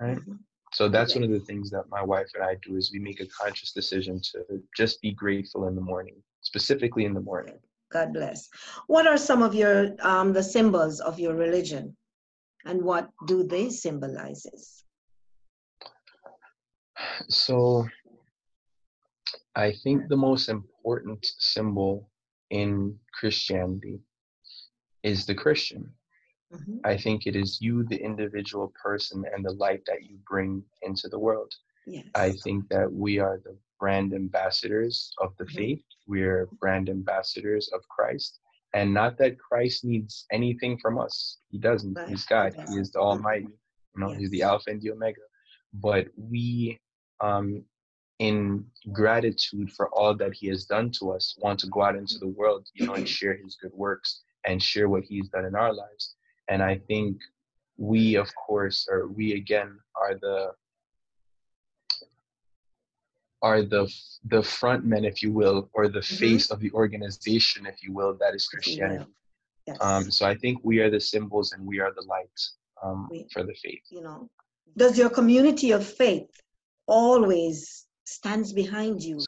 Right. 0.01 0.19
Mm-hmm. 0.19 0.35
So 0.73 0.89
that's 0.89 1.15
one 1.15 1.25
of 1.25 1.31
the 1.31 1.41
things 1.41 1.71
that 1.71 1.89
my 1.91 2.03
wife 2.03 2.29
and 2.35 2.45
I 2.45 2.57
do 2.63 2.77
is 2.77 2.93
we 2.93 3.01
make 3.01 3.21
a 3.21 3.27
conscious 3.27 3.73
decision 3.73 4.21
to 4.33 4.63
just 4.77 5.01
be 5.03 5.13
grateful 5.13 5.67
in 5.67 5.75
the 5.75 5.81
morning, 5.81 6.23
specifically 6.43 7.05
in 7.07 7.15
the 7.15 7.21
morning. 7.21 7.59
God 7.91 8.13
bless. 8.13 8.49
What 8.87 9.09
are 9.09 9.17
some 9.17 9.43
of 9.43 9.53
your 9.53 9.97
um, 10.01 10.33
the 10.33 10.45
symbols 10.45 11.01
of 11.01 11.19
your 11.19 11.35
religion, 11.35 11.97
and 12.65 12.83
what 12.83 13.11
do 13.27 13.43
they 13.43 13.69
symbolizes? 13.69 14.80
So, 17.29 17.87
I 19.57 19.73
think 19.83 20.09
the 20.09 20.17
most 20.17 20.49
important 20.49 21.27
symbol 21.39 22.11
in 22.51 22.99
Christianity 23.19 24.01
is 25.03 25.27
the 25.27 25.35
Christian. 25.35 25.93
Mm-hmm. 26.53 26.79
I 26.85 26.97
think 26.97 27.27
it 27.27 27.37
is 27.37 27.61
you, 27.61 27.85
the 27.85 28.03
individual 28.03 28.73
person, 28.83 29.25
and 29.33 29.45
the 29.45 29.53
light 29.53 29.83
that 29.87 30.03
you 30.03 30.19
bring 30.29 30.63
into 30.83 31.09
the 31.09 31.19
world. 31.19 31.53
Yes. 31.87 32.07
I 32.15 32.33
think 32.33 32.69
that 32.71 32.93
we 32.93 33.19
are 33.19 33.41
the 33.45 33.57
brand 33.79 34.13
ambassadors 34.15 35.13
of 35.21 35.33
the 35.39 35.45
mm-hmm. 35.45 35.57
faith. 35.57 35.83
We're 36.07 36.49
brand 36.61 36.89
ambassadors 36.89 37.71
of 37.73 37.81
Christ. 37.89 38.41
And 38.75 38.95
not 38.95 39.19
that 39.19 39.39
Christ 39.39 39.85
needs 39.85 40.27
anything 40.31 40.79
from 40.79 40.99
us. 40.99 41.39
He 41.51 41.59
doesn't. 41.59 41.95
Right. 41.95 42.09
He's 42.09 42.25
God. 42.25 42.55
He 42.55 42.77
is 42.79 42.93
the 42.93 43.01
Almighty. 43.01 43.49
You 43.97 44.01
know, 44.01 44.11
yes. 44.11 44.21
He's 44.21 44.31
the 44.31 44.43
Alpha 44.43 44.71
and 44.71 44.81
the 44.81 44.93
Omega. 44.93 45.21
But 45.75 46.09
we, 46.17 46.79
um, 47.21 47.65
in 48.19 48.65
gratitude 48.93 49.73
for 49.73 49.89
all 49.91 50.15
that 50.17 50.35
He 50.35 50.47
has 50.49 50.65
done 50.67 50.91
to 50.93 51.13
us, 51.13 51.35
want 51.39 51.59
to 51.61 51.67
go 51.69 51.83
out 51.83 51.97
into 51.97 52.19
the 52.19 52.29
world, 52.29 52.69
you 52.75 52.87
know, 52.87 52.95
and 52.95 53.09
share 53.19 53.35
His 53.35 53.57
good 53.61 53.73
works 53.75 54.23
and 54.47 54.63
share 54.63 54.89
what 54.89 55.05
He's 55.05 55.29
done 55.29 55.45
in 55.47 55.55
our 55.55 55.73
lives. 55.73 56.15
And 56.49 56.63
I 56.63 56.79
think 56.89 57.17
we 57.77 58.15
of 58.17 58.29
course 58.35 58.87
or 58.91 59.09
we 59.09 59.33
again 59.33 59.79
are 59.95 60.15
the 60.21 60.51
are 63.43 63.63
the 63.63 63.91
the 64.29 64.43
front 64.43 64.85
men 64.85 65.05
if 65.05 65.23
you 65.23 65.33
will 65.33 65.71
or 65.73 65.89
the 65.89 66.01
Mhm. 66.01 66.19
face 66.19 66.51
of 66.51 66.61
the 66.61 66.71
organization 66.73 67.65
if 67.67 67.83
you 67.83 67.93
will 67.95 68.13
that 68.21 68.35
is 68.35 68.47
If 68.53 68.67
you 68.67 68.83
will. 68.83 68.97
christianity 68.99 69.13
Yes. 69.67 69.79
um 69.81 70.11
so 70.11 70.27
i 70.27 70.35
think 70.35 70.61
we 70.63 70.81
are 70.81 70.91
the 70.91 71.01
symbols 71.01 71.53
and 71.53 71.67
we 71.67 71.81
are 71.81 71.93
the 71.95 72.03
light 72.03 72.39
um 72.83 73.09
We- 73.11 73.29
for 73.33 73.43
the 73.43 73.55
faith 73.55 73.85
you 73.91 74.03
know, 74.03 74.29
does 74.77 74.99
your 74.99 75.11
community 75.11 75.71
of 75.79 75.83
faith 75.87 76.31
always 76.91 77.87
stands 78.05 78.53
behind 78.53 79.03
you? 79.03 79.19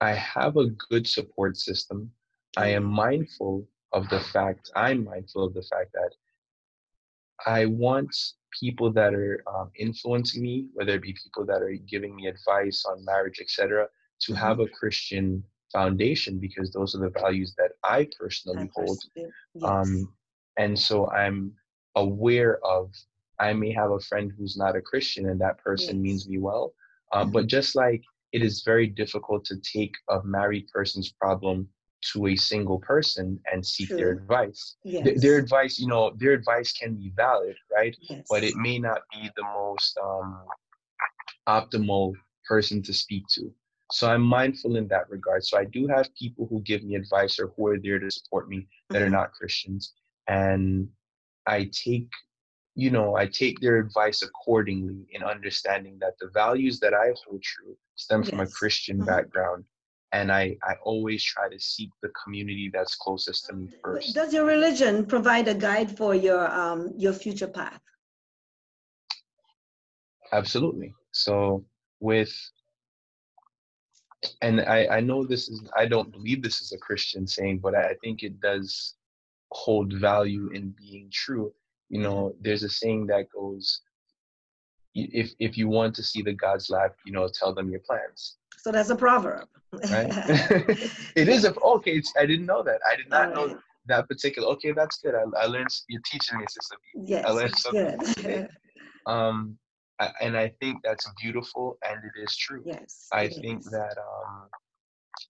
i 0.00 0.12
have 0.12 0.56
a 0.56 0.66
good 0.90 1.06
support 1.06 1.56
system 1.56 2.10
i 2.56 2.66
am 2.78 2.84
mindful 2.84 3.54
of 3.92 4.08
the 4.08 4.20
fact 4.34 4.70
i'm 4.74 5.04
mindful 5.04 5.44
of 5.46 5.54
the 5.54 5.62
fact 5.72 5.90
that 5.94 6.12
i 7.46 7.64
want 7.66 8.14
people 8.60 8.92
that 8.92 9.14
are 9.14 9.42
um, 9.54 9.70
influencing 9.78 10.42
me 10.42 10.66
whether 10.74 10.92
it 10.94 11.02
be 11.02 11.14
people 11.24 11.44
that 11.46 11.62
are 11.62 11.72
giving 11.88 12.14
me 12.16 12.26
advice 12.26 12.84
on 12.90 13.04
marriage 13.04 13.38
etc 13.40 13.86
to 14.24 14.32
Mhm. 14.32 14.36
have 14.44 14.58
a 14.60 14.68
christian 14.68 15.42
foundation 15.72 16.38
because 16.46 16.70
those 16.72 16.94
are 16.94 17.02
the 17.06 17.14
values 17.24 17.54
that 17.58 17.72
i 17.96 17.98
personally 18.20 18.68
I 18.68 18.70
hold 18.76 18.98
Yes. 19.14 19.70
um, 19.70 19.90
and 20.58 20.78
so 20.78 20.96
i'm 21.22 21.38
aware 21.96 22.54
of 22.76 22.84
i 23.38 23.52
may 23.62 23.72
have 23.80 23.90
a 23.92 24.00
friend 24.08 24.26
who's 24.36 24.56
not 24.56 24.76
a 24.80 24.82
christian 24.90 25.28
and 25.30 25.40
that 25.40 25.58
person 25.68 25.94
Yes. 25.96 26.02
means 26.06 26.22
me 26.28 26.38
well 26.38 26.66
uh, 27.12 27.24
but 27.24 27.46
just 27.46 27.74
like 27.76 28.02
it 28.32 28.42
is 28.42 28.62
very 28.64 28.86
difficult 28.86 29.44
to 29.44 29.56
take 29.60 29.92
a 30.10 30.20
married 30.24 30.66
person's 30.72 31.12
problem 31.12 31.68
to 32.12 32.26
a 32.28 32.36
single 32.36 32.78
person 32.80 33.40
and 33.52 33.64
seek 33.64 33.94
their 33.96 34.10
advice 34.10 34.76
yes. 34.84 35.04
Th- 35.04 35.20
their 35.20 35.36
advice 35.36 35.78
you 35.78 35.88
know 35.88 36.12
their 36.18 36.32
advice 36.32 36.72
can 36.72 36.94
be 36.96 37.12
valid 37.16 37.56
right 37.74 37.96
yes. 38.08 38.26
but 38.28 38.42
it 38.44 38.56
may 38.56 38.78
not 38.78 39.02
be 39.12 39.30
the 39.36 39.42
most 39.44 39.96
um, 39.98 40.46
optimal 41.48 42.14
person 42.48 42.82
to 42.82 42.92
speak 42.92 43.26
to. 43.34 43.50
So 43.90 44.08
I'm 44.10 44.22
mindful 44.22 44.76
in 44.76 44.88
that 44.88 45.08
regard. 45.10 45.44
So 45.44 45.58
I 45.58 45.64
do 45.64 45.86
have 45.88 46.14
people 46.14 46.46
who 46.48 46.60
give 46.62 46.82
me 46.82 46.94
advice 46.94 47.38
or 47.38 47.48
who 47.56 47.66
are 47.68 47.78
there 47.78 47.98
to 47.98 48.10
support 48.10 48.48
me 48.48 48.66
that 48.92 49.02
are 49.02 49.08
Mhm. 49.08 49.10
not 49.10 49.32
Christians, 49.32 49.92
and 50.28 50.88
I 51.46 51.70
take, 51.72 52.08
you 52.74 52.90
know, 52.90 53.16
I 53.16 53.26
take 53.26 53.60
their 53.60 53.78
advice 53.78 54.22
accordingly 54.22 55.06
in 55.10 55.22
understanding 55.22 55.98
that 56.00 56.18
the 56.18 56.28
values 56.28 56.80
that 56.80 56.94
I 56.94 57.12
hold 57.24 57.42
true 57.42 57.76
stem 57.96 58.22
from 58.24 58.40
a. 58.40 58.46
Christian 58.46 58.98
Mhm. 58.98 59.06
background, 59.06 59.64
and 60.12 60.32
I 60.32 60.56
I 60.62 60.74
always 60.82 61.22
try 61.22 61.48
to 61.48 61.58
seek 61.58 61.90
the 62.02 62.10
community 62.10 62.70
that's 62.72 62.94
closest 62.96 63.46
to 63.46 63.52
me 63.54 63.68
first. 63.82 64.14
Does 64.14 64.32
your 64.32 64.46
religion 64.46 65.06
provide 65.06 65.48
a 65.48 65.54
guide 65.54 65.96
for 65.96 66.14
your 66.14 66.50
um 66.50 66.92
your 66.96 67.12
future 67.12 67.48
path? 67.48 67.80
Absolutely. 70.32 70.94
So 71.12 71.64
with 72.00 72.32
and 74.40 74.60
I, 74.62 74.86
I 74.86 75.00
know 75.00 75.26
this 75.26 75.48
is 75.48 75.62
I 75.76 75.86
don't 75.86 76.10
believe 76.10 76.42
this 76.42 76.62
is 76.62 76.72
a 76.72 76.78
Christian 76.78 77.26
saying, 77.26 77.58
but 77.58 77.74
I 77.74 77.94
think 78.02 78.22
it 78.22 78.40
does 78.40 78.94
hold 79.50 79.92
value 79.92 80.48
in 80.50 80.74
being 80.78 81.10
true. 81.12 81.52
You 81.92 82.00
know, 82.00 82.34
there's 82.40 82.62
a 82.62 82.70
saying 82.70 83.08
that 83.08 83.26
goes 83.30 83.82
if 84.94 85.32
if 85.38 85.58
you 85.58 85.68
want 85.68 85.94
to 85.96 86.02
see 86.02 86.22
the 86.22 86.32
gods 86.32 86.70
laugh, 86.70 86.92
you 87.04 87.12
know, 87.12 87.28
tell 87.28 87.54
them 87.54 87.70
your 87.70 87.80
plans. 87.80 88.36
So 88.56 88.72
that's 88.72 88.88
a 88.88 88.96
proverb. 88.96 89.46
Right? 89.74 90.08
it 91.16 91.28
is 91.28 91.44
a 91.44 91.54
okay, 91.60 91.92
it's, 91.92 92.10
I 92.18 92.24
didn't 92.24 92.46
know 92.46 92.62
that. 92.62 92.80
I 92.90 92.96
did 92.96 93.10
not 93.10 93.34
know 93.34 93.58
that 93.86 94.08
particular 94.08 94.48
okay, 94.54 94.72
that's 94.72 94.98
good. 94.98 95.14
I, 95.14 95.24
I 95.42 95.44
learned 95.44 95.68
you're 95.90 96.00
teaching 96.10 96.38
me, 96.38 96.46
sister. 96.48 96.76
B. 96.94 97.02
Yes, 97.12 97.30
learned 97.30 97.56
something 97.56 97.98
good. 98.22 98.48
Um 99.06 99.58
I, 99.98 100.12
and 100.22 100.36
I 100.36 100.48
think 100.60 100.78
that's 100.82 101.06
beautiful 101.20 101.76
and 101.86 101.98
it 102.02 102.22
is 102.22 102.34
true. 102.36 102.62
yes. 102.64 103.08
I 103.12 103.28
think 103.28 103.60
is. 103.60 103.66
that 103.66 103.96
um, 103.98 104.48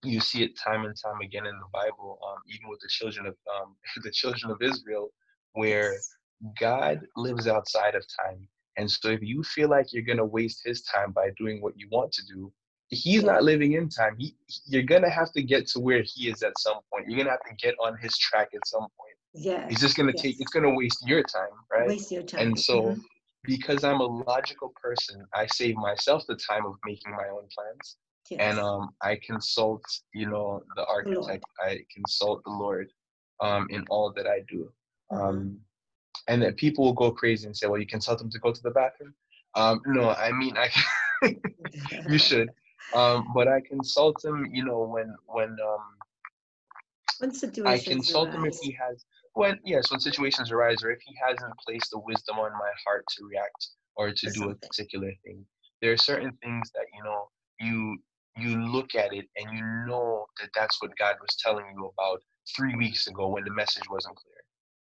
you 0.04 0.20
see 0.20 0.44
it 0.44 0.56
time 0.56 0.84
and 0.84 0.94
time 0.94 1.20
again 1.22 1.46
in 1.46 1.58
the 1.58 1.70
Bible, 1.72 2.20
um, 2.28 2.38
even 2.46 2.68
with 2.68 2.78
the 2.80 2.88
children 2.88 3.26
of 3.26 3.34
um, 3.56 3.74
the 4.04 4.10
children 4.12 4.52
of 4.52 4.62
Israel, 4.62 5.10
where 5.54 5.94
Yes. 5.94 6.14
God 6.60 7.00
lives 7.16 7.46
outside 7.46 7.94
of 7.94 8.04
time. 8.24 8.48
And 8.76 8.90
so, 8.90 9.10
if 9.10 9.22
you 9.22 9.42
feel 9.42 9.68
like 9.68 9.92
you're 9.92 10.02
gonna 10.02 10.24
waste 10.24 10.62
His 10.64 10.82
time 10.82 11.12
by 11.12 11.30
doing 11.38 11.60
what 11.60 11.78
you 11.78 11.88
want 11.90 12.12
to 12.12 12.22
do, 12.26 12.52
He's 12.88 13.22
not 13.22 13.42
living 13.42 13.72
in 13.72 13.88
time. 13.88 14.16
He, 14.18 14.36
you're 14.66 14.82
gonna 14.82 15.10
have 15.10 15.32
to 15.32 15.42
get 15.42 15.66
to 15.68 15.80
where 15.80 16.02
He 16.02 16.28
is 16.28 16.42
at 16.42 16.58
some 16.58 16.80
point. 16.92 17.08
You're 17.08 17.18
gonna 17.18 17.30
have 17.30 17.44
to 17.48 17.54
get 17.56 17.74
on 17.82 17.96
His 17.98 18.16
track 18.18 18.48
at 18.54 18.66
some 18.66 18.82
point. 18.82 19.16
Yeah. 19.34 19.68
He's 19.68 19.80
just 19.80 19.96
gonna 19.96 20.12
take. 20.12 20.40
It's 20.40 20.50
gonna 20.52 20.74
waste 20.74 21.06
your 21.06 21.22
time, 21.22 21.50
right? 21.70 21.88
Waste 21.88 22.12
your 22.12 22.22
time. 22.22 22.48
And 22.48 22.58
so, 22.58 22.82
Mhm. 22.82 23.00
because 23.44 23.84
I'm 23.84 24.00
a 24.00 24.04
logical 24.06 24.72
person, 24.82 25.26
I 25.34 25.46
save 25.46 25.76
myself 25.76 26.24
the 26.26 26.36
time 26.36 26.64
of 26.66 26.76
making 26.84 27.12
my 27.12 27.28
own 27.28 27.48
plans 27.56 27.96
Yes. 28.30 28.40
and 28.40 28.58
um, 28.60 28.94
I 29.02 29.16
consult, 29.16 29.82
you 30.14 30.28
know, 30.30 30.62
the 30.76 30.86
architect. 30.86 31.44
I 31.60 31.84
consult 31.94 32.42
the 32.44 32.50
Lord 32.50 32.90
um, 33.40 33.66
in 33.70 33.84
all 33.90 34.12
that 34.12 34.26
I 34.26 34.40
do. 34.48 34.72
Mhm. 35.12 35.20
Um, 35.20 35.60
and 36.28 36.42
that 36.42 36.56
people 36.56 36.84
will 36.84 36.92
go 36.92 37.10
crazy 37.10 37.46
and 37.46 37.56
say, 37.56 37.66
"Well, 37.66 37.80
you 37.80 37.86
consult 37.86 38.18
them 38.18 38.30
to 38.30 38.38
go 38.38 38.52
to 38.52 38.62
the 38.62 38.70
bathroom." 38.70 39.14
Um, 39.54 39.80
no, 39.86 40.10
I 40.10 40.32
mean, 40.32 40.56
I 40.56 40.70
you 42.08 42.18
should, 42.18 42.50
um, 42.94 43.28
but 43.34 43.48
I 43.48 43.60
consult 43.60 44.24
him. 44.24 44.50
You 44.52 44.64
know, 44.64 44.82
when 44.82 45.14
when 45.26 45.50
um, 45.50 45.84
when 47.18 47.30
I 47.30 47.34
situations 47.34 47.86
consult 47.86 48.30
him 48.30 48.44
if 48.44 48.56
he 48.62 48.72
has 48.72 49.04
when 49.34 49.58
yes, 49.64 49.90
when 49.90 50.00
situations 50.00 50.50
arise, 50.50 50.82
or 50.82 50.90
if 50.90 51.00
he 51.04 51.14
hasn't 51.26 51.52
placed 51.58 51.90
the 51.90 51.98
wisdom 51.98 52.38
on 52.38 52.52
my 52.52 52.70
heart 52.86 53.04
to 53.16 53.24
react 53.24 53.68
or 53.96 54.10
to 54.10 54.14
To 54.14 54.32
do 54.32 54.50
a 54.50 54.54
particular 54.54 55.12
thing. 55.24 55.44
There 55.80 55.92
are 55.92 55.96
certain 55.96 56.32
things 56.42 56.70
that 56.74 56.86
you 56.94 57.02
know 57.04 57.28
you 57.60 57.98
you 58.36 58.64
look 58.64 58.94
at 58.94 59.12
it 59.12 59.26
and 59.36 59.56
you 59.56 59.64
know 59.86 60.26
that 60.40 60.50
that's 60.54 60.80
what 60.80 60.96
God 60.96 61.16
was 61.20 61.36
telling 61.36 61.66
you 61.74 61.90
about 61.98 62.22
three 62.56 62.74
weeks 62.76 63.06
ago 63.06 63.28
when 63.28 63.44
the 63.44 63.52
message 63.52 63.84
wasn't 63.90 64.16
clear, 64.16 64.31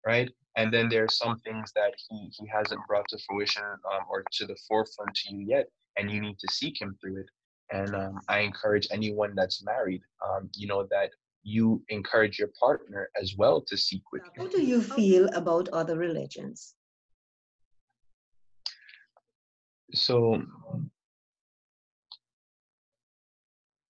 right? 0.07 0.31
And 0.57 0.73
then 0.73 0.89
there 0.89 1.05
are 1.05 1.09
some 1.11 1.39
things 1.41 1.73
that 1.75 1.93
he 2.09 2.31
he 2.33 2.47
hasn't 2.47 2.81
brought 2.89 3.07
to 3.09 3.19
fruition 3.29 3.63
um, 3.63 4.03
or 4.09 4.23
to 4.33 4.47
the 4.47 4.57
forefront 4.67 5.15
to 5.15 5.35
you 5.35 5.45
yet, 5.47 5.67
and 5.99 6.11
you 6.11 6.21
need 6.21 6.39
to 6.39 6.49
seek 6.53 6.81
him 6.81 6.97
through 7.01 7.21
it. 7.21 7.27
And 7.71 7.95
um, 7.95 8.21
I 8.29 8.39
encourage 8.41 8.87
anyone 8.93 9.35
that's 9.35 9.65
married, 9.65 10.01
um, 10.27 10.49
you 10.55 10.69
know, 10.69 10.87
that 10.91 11.11
you 11.43 11.83
encourage 11.89 12.39
your 12.39 12.51
partner 12.59 13.11
as 13.21 13.35
well 13.37 13.61
to 13.61 13.77
seek 13.77 14.03
with 14.13 14.23
you. 14.25 14.45
How 14.45 14.49
do 14.49 14.63
you 14.63 14.81
feel 14.81 15.29
about 15.35 15.69
other 15.71 15.97
religions? 15.97 16.75
So 19.93 20.43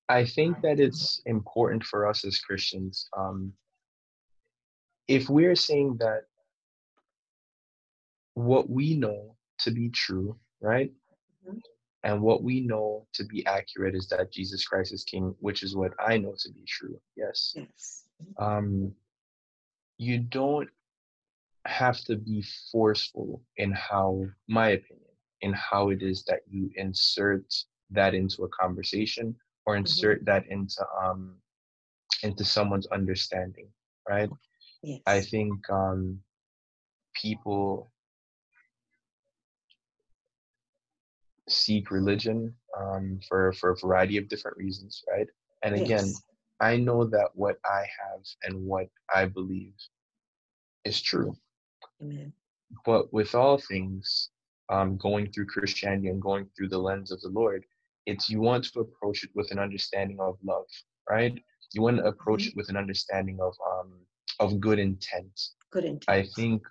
I 0.09 0.25
think 0.25 0.61
that 0.63 0.81
it's 0.81 1.21
important 1.27 1.85
for 1.85 2.07
us 2.07 2.25
as 2.25 2.39
Christians. 2.39 3.09
Um, 3.17 3.53
if 5.09 5.29
we're 5.29 5.55
saying 5.57 5.97
that 5.99 6.23
what 8.35 8.69
we 8.69 8.95
know 8.95 9.37
to 9.59 9.71
be 9.71 9.89
true, 9.91 10.39
right? 10.61 10.93
Mhm. 11.47 11.61
And 12.03 12.23
what 12.23 12.43
we 12.43 12.61
know 12.61 13.07
to 13.15 13.25
be 13.25 13.45
accurate 13.47 13.95
is 13.95 14.07
that 14.09 14.31
Jesus 14.31 14.67
Christ 14.67 14.93
is 14.93 15.05
King, 15.05 15.35
which 15.41 15.63
is 15.63 15.75
what 15.75 15.93
I 15.99 16.19
know 16.19 16.35
to 16.39 16.53
be 16.53 16.65
true. 16.67 17.01
Yes. 17.17 17.53
Yes. 17.57 18.03
um, 18.39 18.95
you 19.99 20.19
don't 20.19 20.69
have 21.65 22.01
to 22.05 22.17
be 22.17 22.43
forceful 22.71 23.43
in 23.57 23.73
how, 23.73 24.27
my 24.47 24.71
opinion, 24.71 25.11
in 25.41 25.53
how 25.53 25.91
it 25.91 26.03
is 26.03 26.23
that 26.25 26.41
you 26.49 26.71
insert 26.77 27.45
that 27.91 28.15
into 28.15 28.45
a 28.45 28.49
conversation 28.49 29.35
or 29.65 29.77
insert 29.77 30.25
that 30.25 30.47
into 30.49 30.85
um 31.03 31.41
into 32.23 32.45
someone's 32.45 32.87
understanding, 32.89 33.69
right? 34.09 34.31
Yes. 34.83 35.01
I 35.07 35.21
think 35.21 35.69
um 35.71 36.21
people 37.15 37.91
seek 41.49 41.91
religion 41.91 42.55
um 42.79 43.21
for 43.29 43.53
for 43.55 43.71
a 43.71 43.77
variety 43.77 44.17
of 44.17 44.29
different 44.29 44.57
reasons, 44.57 45.03
right? 45.11 45.29
And 45.63 45.75
again, 45.75 46.07
Yes. 46.07 46.23
I 46.61 46.77
know 46.77 47.05
that 47.05 47.29
what 47.35 47.57
I 47.65 47.81
have 47.81 48.23
and 48.45 48.65
what 48.65 48.89
I 49.15 49.27
believe 49.27 49.75
is 50.85 51.01
true. 51.01 51.37
Amen. 52.03 52.33
But 52.85 53.13
with 53.13 53.35
all 53.35 53.59
things, 53.59 54.31
um, 54.69 54.97
going 54.97 55.31
through 55.31 55.47
Christianity 55.47 56.09
and 56.09 56.21
going 56.21 56.49
through 56.57 56.69
the 56.69 56.79
lens 56.79 57.13
of 57.13 57.21
the 57.21 57.29
Lord, 57.29 57.65
it's 58.07 58.31
you 58.31 58.41
want 58.41 58.65
to 58.65 58.81
approach 58.81 59.25
it 59.25 59.31
with 59.35 59.51
an 59.51 59.59
understanding 59.59 60.19
of 60.21 60.39
love, 60.43 60.67
right? 61.09 61.37
You 61.73 61.83
want 61.83 61.99
to 61.99 62.05
approach 62.05 62.47
it 62.47 62.57
with 62.57 62.69
an 62.69 62.77
understanding 62.77 63.39
of 63.41 63.55
um, 63.71 63.93
of 64.41 64.61
good 64.61 64.79
intent. 64.79 65.41
Good 65.71 65.85
intent. 65.85 66.05
I 66.09 66.27
think 66.35 66.63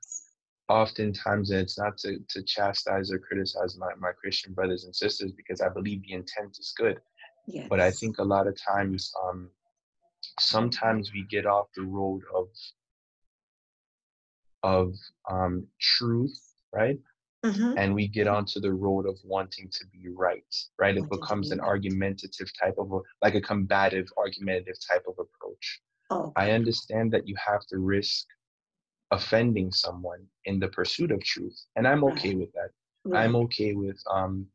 oftentimes, 0.70 1.52
and 1.52 1.60
it's 1.60 1.78
not 1.78 1.98
to, 2.00 2.18
to 2.30 2.44
chastise 2.44 3.12
or 3.12 3.20
criticize 3.20 3.78
my, 3.78 3.90
my 4.00 4.12
Christian 4.12 4.54
brothers 4.54 4.86
and 4.86 4.96
sisters 4.96 5.32
because 5.32 5.62
I 5.62 5.70
believe 5.70 6.02
the 6.04 6.14
intent 6.14 6.58
is 6.60 6.74
good. 6.76 7.00
Yes. 7.48 7.68
But 7.70 7.80
I 7.80 7.92
think 7.92 8.18
a 8.18 8.24
lot 8.24 8.48
of 8.48 8.58
times, 8.60 9.14
um, 9.28 9.50
sometimes 10.40 11.12
we 11.14 11.24
get 11.30 11.46
off 11.46 11.68
the 11.76 11.84
road 11.84 12.22
of 12.34 12.48
of 14.64 14.96
um, 15.30 15.68
truth, 15.80 16.40
right? 16.74 16.98
Mhm. 17.46 17.76
and 17.78 17.94
we 17.94 18.08
get 18.08 18.28
onto 18.28 18.60
the 18.60 18.74
road 18.74 19.06
of 19.06 19.20
wanting 19.24 19.70
to 19.70 19.86
be 19.94 20.10
right 20.10 20.56
right 20.80 20.98
it 20.98 21.08
becomes 21.12 21.50
be 21.50 21.54
an 21.54 21.60
argumentative 21.60 22.50
type 22.60 22.74
of 22.80 22.92
a, 22.92 23.00
like 23.22 23.36
a 23.36 23.42
combative 23.42 24.08
argumentative 24.18 24.78
type 24.90 25.04
of 25.08 25.14
approach 25.20 25.82
Oh, 26.10 26.32
i 26.36 26.52
understand 26.52 27.12
that 27.14 27.28
you 27.28 27.36
have 27.46 27.66
to 27.68 27.78
risk 27.80 28.26
offending 29.12 29.72
someone 29.72 30.26
in 30.46 30.60
the 30.60 30.68
pursuit 30.70 31.12
of 31.12 31.22
truth 31.24 31.58
and 31.76 31.88
i'm 31.88 32.04
okay 32.04 32.34
with 32.36 32.52
that 32.54 32.70
i'm 33.16 33.36
okay 33.36 33.74
with 33.74 34.00
um 34.12 34.46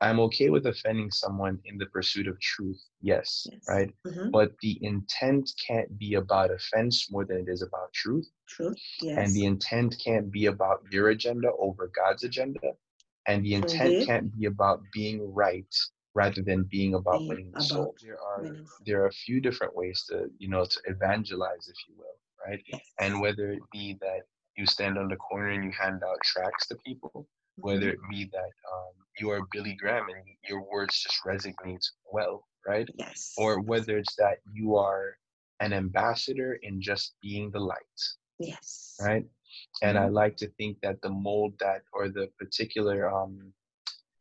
i'm 0.00 0.18
okay 0.20 0.50
with 0.50 0.66
offending 0.66 1.10
someone 1.10 1.58
in 1.64 1.78
the 1.78 1.86
pursuit 1.86 2.26
of 2.26 2.38
truth 2.40 2.80
yes, 3.00 3.46
Yes. 3.50 3.64
right 3.68 3.90
Mhm. 4.06 4.30
but 4.32 4.52
the 4.62 4.78
intent 4.82 5.50
can't 5.66 5.96
be 5.98 6.14
about 6.14 6.50
offense 6.50 7.10
more 7.10 7.24
than 7.24 7.38
it 7.38 7.48
is 7.48 7.62
about 7.62 7.92
truth 7.92 8.28
True. 8.48 8.74
Yes. 9.00 9.18
and 9.18 9.34
the 9.34 9.44
intent 9.44 9.96
can't 10.04 10.30
be 10.30 10.46
about 10.46 10.80
your 10.90 11.08
agenda 11.10 11.50
over 11.58 11.90
god's 11.94 12.24
agenda 12.24 12.60
and 13.28 13.44
the 13.44 13.54
intent 13.54 13.94
Indeed. 13.94 14.06
can't 14.06 14.38
be 14.38 14.46
about 14.46 14.80
being 14.92 15.32
right 15.32 15.74
rather 16.16 16.42
than 16.42 16.64
being 16.76 16.94
about 16.94 17.26
Being 17.26 17.28
winning 17.28 17.52
the 17.54 17.60
about 17.60 17.70
soul 17.70 17.96
there 18.02 18.20
are 18.20 18.42
winning. 18.42 18.68
there 18.86 19.02
are 19.02 19.06
a 19.08 19.22
few 19.26 19.40
different 19.40 19.74
ways 19.76 20.04
to 20.10 20.30
you 20.38 20.48
know 20.48 20.64
to 20.64 20.80
evangelize 20.94 21.68
if 21.68 21.78
you 21.88 21.94
will 21.98 22.18
right 22.46 22.62
Yes. 22.66 22.94
and 23.00 23.20
whether 23.20 23.52
it 23.52 23.64
be 23.72 23.96
that 24.00 24.22
you 24.56 24.66
stand 24.66 24.98
on 24.98 25.08
the 25.08 25.16
corner 25.16 25.50
and 25.50 25.64
you 25.64 25.72
hand 25.72 26.02
out 26.08 26.22
tracts 26.24 26.66
to 26.68 26.76
people 26.86 27.28
whether 27.60 27.88
Mhm. 27.88 27.94
it 27.94 28.00
be 28.10 28.28
that 28.32 28.52
um, 28.74 28.94
you 29.18 29.30
are 29.30 29.42
Billy 29.52 29.74
Graham 29.74 30.08
and 30.08 30.24
your 30.48 30.62
words 30.62 31.02
just 31.02 31.18
resonate 31.26 31.84
well, 32.12 32.46
right? 32.66 32.88
Yes. 32.94 33.34
Or 33.36 33.60
whether 33.60 33.98
it's 33.98 34.16
that 34.16 34.38
you 34.52 34.76
are 34.76 35.18
an 35.60 35.72
ambassador 35.72 36.54
in 36.62 36.80
just 36.80 37.16
being 37.22 37.50
the 37.50 37.60
light, 37.60 38.00
yes. 38.38 38.98
right? 39.00 39.24
And 39.82 39.98
I 39.98 40.08
Mhm. 40.08 40.10
like 40.10 40.36
to 40.38 40.48
think 40.58 40.78
that 40.82 41.00
the 41.02 41.10
mold 41.10 41.54
that 41.60 41.82
or 41.92 42.08
the 42.08 42.28
particular 42.38 43.10
um, 43.10 43.52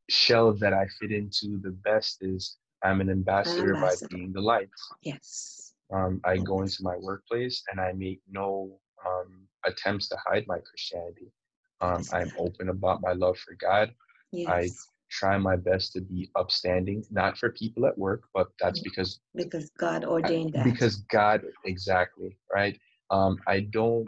shell 0.10 0.54
that 0.54 0.74
I 0.74 0.86
fit 1.00 1.12
into 1.12 1.60
the 1.62 1.72
best 1.72 2.18
is 2.22 2.58
I'm 2.84 3.02
an 3.02 3.10
ambassador, 3.10 3.74
by 3.74 3.96
being 4.10 4.32
the 4.32 4.42
light. 4.42 4.70
Yes. 5.02 5.74
Um, 5.94 6.22
I 6.24 6.38
go 6.38 6.62
into 6.62 6.84
my 6.84 6.98
workplace 6.98 7.64
and 7.72 7.80
I 7.80 7.94
make 7.94 8.22
no 8.30 8.80
um, 9.06 9.48
attempts 9.66 10.08
to 10.10 10.18
hide 10.26 10.46
my 10.48 10.60
Christianity. 10.60 11.32
Um, 11.82 12.04
I'm 12.12 12.32
open 12.38 12.70
about 12.70 13.02
my 13.02 13.14
love 13.14 13.38
for 13.38 13.56
God. 13.56 13.92
Yes. 14.32 14.88
try 15.10 15.38
my 15.38 15.56
best 15.56 15.94
to 15.94 16.02
be 16.02 16.30
upstanding, 16.36 17.06
not 17.12 17.38
for 17.38 17.52
people 17.52 17.86
at 17.86 17.98
work, 17.98 18.24
but 18.34 18.48
that's 18.60 18.80
because 18.82 19.20
because 19.36 19.70
God 19.78 20.04
ordained 20.04 20.54
that. 20.54 20.64
because 20.64 20.98
God 21.12 21.44
exactly 21.66 22.36
right. 22.54 22.78
Um, 23.12 23.38
I 23.48 23.62
don't 23.62 24.08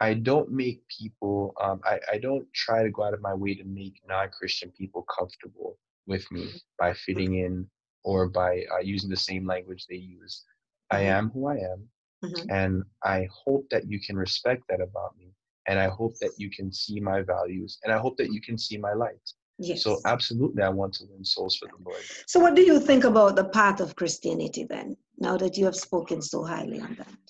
I 0.00 0.14
don't 0.14 0.50
make 0.50 0.86
people 0.88 1.54
um, 1.60 1.80
I 1.84 1.98
I 2.12 2.18
don't 2.18 2.46
try 2.52 2.82
to 2.82 2.90
go 2.90 3.04
out 3.04 3.14
of 3.14 3.22
my 3.22 3.34
way 3.34 3.54
to 3.54 3.64
make 3.64 4.02
non-Christian 4.08 4.70
people 4.72 5.02
comfortable 5.02 5.78
with 6.06 6.30
me 6.30 6.48
by 6.78 6.92
fitting 6.92 7.38
in 7.38 7.68
or 8.04 8.28
by 8.28 8.64
uh, 8.72 8.78
using 8.80 9.10
the 9.10 9.16
same 9.16 9.46
language 9.46 9.86
they 9.86 9.96
use. 9.96 10.44
I 10.90 11.00
Mhm. 11.00 11.16
am 11.18 11.30
who 11.30 11.46
I 11.46 11.56
am, 11.56 11.88
Mhm. 12.22 12.46
and 12.50 12.84
I 13.02 13.28
hope 13.44 13.68
that 13.70 13.88
you 13.90 13.98
can 14.00 14.16
respect 14.16 14.62
that 14.68 14.80
about 14.80 15.16
me, 15.18 15.32
and 15.66 15.78
I 15.78 15.88
hope 15.88 16.16
that 16.18 16.38
you 16.38 16.50
can 16.50 16.70
see 16.72 17.00
my 17.00 17.22
values, 17.22 17.78
and 17.82 17.92
I 17.92 17.98
hope 17.98 18.16
that 18.18 18.32
you 18.32 18.40
can 18.40 18.56
see 18.58 18.76
my 18.78 18.92
light. 18.92 19.32
Yes. 19.58 19.82
So 19.82 20.00
absolutely, 20.04 20.62
I 20.62 20.68
want 20.68 20.94
to 20.94 21.06
win 21.10 21.24
souls 21.24 21.56
for 21.56 21.68
the 21.68 21.82
Lord. 21.82 22.02
So, 22.26 22.38
what 22.38 22.54
do 22.54 22.62
you 22.62 22.78
think 22.78 23.04
about 23.04 23.36
the 23.36 23.48
path 23.48 23.80
of 23.80 23.96
Christianity 23.96 24.64
then? 24.64 24.96
Now 25.18 25.36
that 25.38 25.56
you 25.56 25.64
have 25.64 25.76
spoken 25.76 26.20
so 26.20 26.44
highly 26.44 26.80
on 26.80 26.94
that. 26.96 27.25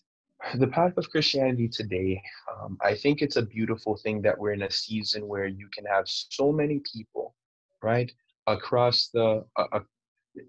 The 0.55 0.67
path 0.69 0.97
of 0.97 1.11
Christianity 1.11 1.69
today, 1.69 2.23
um, 2.53 2.79
I 2.81 2.95
think 2.95 3.21
it's 3.23 3.37
a 3.37 3.43
beautiful 3.43 3.97
thing 3.97 4.23
that 4.23 4.39
we're 4.39 4.53
in 4.53 4.63
a 4.63 4.71
season 4.71 5.27
where 5.27 5.47
you 5.47 5.69
can 5.73 5.85
have 5.87 6.05
so 6.07 6.53
many 6.53 6.81
people, 6.93 7.35
right, 7.83 8.13
across 8.47 9.09
the, 9.09 9.45
uh, 9.57 9.65
uh, 9.73 9.81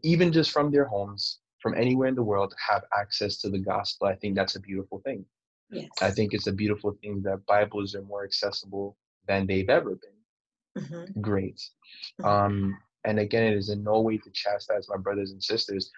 even 0.03 0.31
just 0.31 0.51
from 0.51 0.71
their 0.71 0.85
homes, 0.85 1.39
from 1.61 1.73
anywhere 1.75 2.07
in 2.07 2.15
the 2.15 2.23
world, 2.23 2.53
have 2.69 2.83
access 2.97 3.37
to 3.37 3.49
the 3.49 3.59
gospel. 3.59 4.07
I 4.07 4.15
think 4.15 4.35
that's 4.35 4.55
a 4.55 4.59
beautiful 4.59 4.99
thing. 4.99 5.25
Yes. 5.71 5.89
I 6.01 6.11
think 6.11 6.33
it's 6.33 6.47
a 6.47 6.53
beautiful 6.53 6.97
thing 7.01 7.21
that 7.23 7.45
Bibles 7.45 7.95
are 7.95 8.03
more 8.03 8.23
accessible 8.23 8.97
than 9.27 9.47
they've 9.47 9.69
ever 9.69 9.95
been. 9.95 10.83
Mhm. 10.83 11.21
Great. 11.21 11.61
Mhm. 12.21 12.25
Um, 12.25 12.77
and 13.03 13.19
again, 13.19 13.51
it 13.51 13.57
is 13.57 13.69
in 13.69 13.83
no 13.83 14.01
way 14.01 14.17
to 14.17 14.29
chastise 14.31 14.87
my 14.89 14.97
brothers 14.97 15.31
and 15.31 15.43
sisters, 15.43 15.91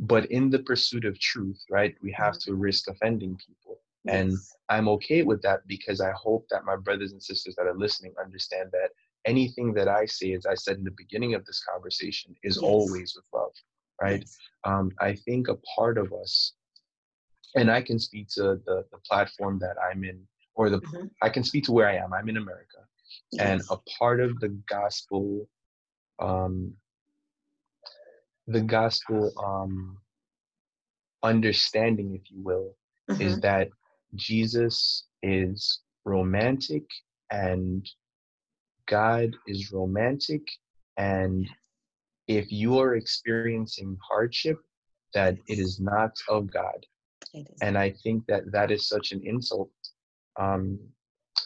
but 0.00 0.26
in 0.26 0.50
the 0.50 0.58
pursuit 0.60 1.04
of 1.04 1.18
truth, 1.18 1.62
right, 1.70 1.94
we 2.02 2.12
have 2.12 2.38
to 2.40 2.54
risk 2.54 2.88
offending 2.88 3.36
people. 3.36 3.80
And 4.06 4.32
I'm 4.68 4.88
okay 4.88 5.22
with 5.22 5.42
that 5.42 5.66
because 5.66 6.00
I 6.00 6.12
hope 6.12 6.46
that 6.50 6.64
my 6.64 6.76
brothers 6.76 7.12
and 7.12 7.22
sisters 7.22 7.54
that 7.56 7.66
are 7.66 7.76
listening 7.76 8.14
understand 8.22 8.70
that 8.72 8.90
anything 9.26 9.74
that 9.74 9.88
I 9.88 10.06
say, 10.06 10.32
as 10.32 10.46
I 10.46 10.54
said 10.54 10.78
in 10.78 10.84
the 10.84 10.92
beginning 10.92 11.34
of 11.34 11.44
this 11.44 11.62
conversation, 11.62 12.34
is 12.42 12.56
Yes. 12.56 12.62
always 12.64 13.14
with 13.14 13.26
love, 13.32 13.52
right? 14.00 14.20
Yes. 14.20 14.38
Um, 14.64 14.92
I 15.00 15.14
think 15.14 15.48
a 15.48 15.56
part 15.76 15.98
of 15.98 16.12
us, 16.12 16.54
and 17.54 17.70
I 17.70 17.82
can 17.82 17.98
speak 17.98 18.28
to 18.30 18.60
the, 18.64 18.84
the 18.90 18.98
platform 19.08 19.58
that 19.60 19.76
I'm 19.78 20.04
in, 20.04 20.26
or 20.54 20.70
the 20.70 20.80
Mhm. 20.80 21.10
I 21.22 21.28
can 21.28 21.44
speak 21.44 21.64
to 21.64 21.72
where 21.72 21.88
I 21.88 21.96
am. 21.96 22.12
I'm 22.12 22.28
in 22.28 22.36
America, 22.36 22.78
and 23.38 23.62
a 23.70 23.76
part 23.98 24.20
of 24.20 24.38
the 24.40 24.48
gospel, 24.66 25.48
um, 26.18 26.74
the 28.48 28.60
gospel 28.62 29.30
um, 29.38 29.98
understanding, 31.22 32.14
if 32.14 32.30
you 32.30 32.42
will, 32.42 32.74
is 33.20 33.36
Mhm. 33.36 33.42
that 33.42 33.70
Jesus 34.14 35.06
is 35.22 35.80
romantic 36.04 36.84
and 37.30 37.88
God 38.86 39.36
is 39.46 39.70
romantic. 39.72 40.42
And 40.96 41.48
if 42.26 42.50
you 42.50 42.78
are 42.78 42.96
experiencing 42.96 43.98
hardship, 44.08 44.58
that 45.14 45.36
it 45.46 45.58
is 45.58 45.78
not 45.80 46.12
of 46.28 46.50
God. 46.50 46.86
And 47.62 47.76
I 47.76 47.90
think 47.90 48.26
that 48.26 48.50
that 48.52 48.70
is 48.70 48.88
such 48.88 49.12
an 49.12 49.20
insult 49.26 49.70
um, 50.36 50.78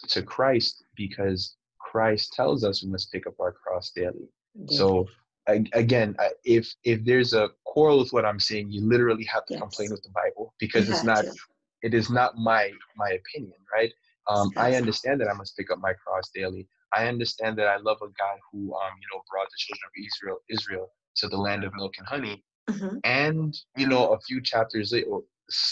to 0.07 0.21
Christ 0.23 0.85
because 0.95 1.57
Christ 1.79 2.33
tells 2.33 2.63
us 2.63 2.83
we 2.83 2.89
must 2.89 3.11
pick 3.11 3.27
up 3.27 3.39
our 3.39 3.51
cross 3.51 3.91
daily. 3.91 4.29
So 4.69 5.07
again, 5.47 6.15
I- 6.19 6.31
if 6.43 6.73
if 6.83 7.03
there's 7.03 7.33
a 7.33 7.49
quarrel 7.65 7.99
with 7.99 8.13
what 8.13 8.25
I'm 8.25 8.39
saying, 8.39 8.71
you 8.71 8.81
literally 8.87 9.25
have 9.25 9.45
to 9.47 9.53
Yes. 9.53 9.61
complain 9.61 9.91
with 9.91 10.03
the 10.03 10.09
Bible 10.09 10.53
because 10.59 10.87
You 10.87 10.93
it's 10.93 11.03
not 11.03 11.25
to. 11.25 11.35
it 11.81 11.93
is 11.93 12.09
not 12.09 12.37
my 12.37 12.71
my 12.95 13.09
opinion, 13.11 13.57
right? 13.73 13.91
Um, 14.29 14.51
I 14.57 14.75
understand 14.75 15.19
that 15.21 15.27
I 15.27 15.33
must 15.33 15.57
pick 15.57 15.69
up 15.69 15.79
my 15.79 15.93
cross 15.93 16.29
daily. 16.33 16.67
I 16.93 17.07
understand 17.07 17.57
that 17.57 17.67
I 17.67 17.77
love 17.77 17.97
a 18.01 18.07
God 18.07 18.37
who 18.51 18.73
um, 18.75 18.91
you 19.01 19.07
know 19.11 19.21
brought 19.29 19.47
the 19.49 19.57
children 19.57 19.83
of 19.87 20.05
Israel 20.05 20.37
Israel 20.49 20.91
to 21.17 21.27
the 21.27 21.37
land 21.37 21.63
of 21.63 21.73
milk 21.75 21.93
and 21.97 22.07
honey, 22.07 22.43
Mhm. 22.69 23.01
and 23.03 23.53
you 23.75 23.87
know 23.87 24.13
a 24.13 24.19
few 24.21 24.41
chapters 24.41 24.91
later, 24.93 25.19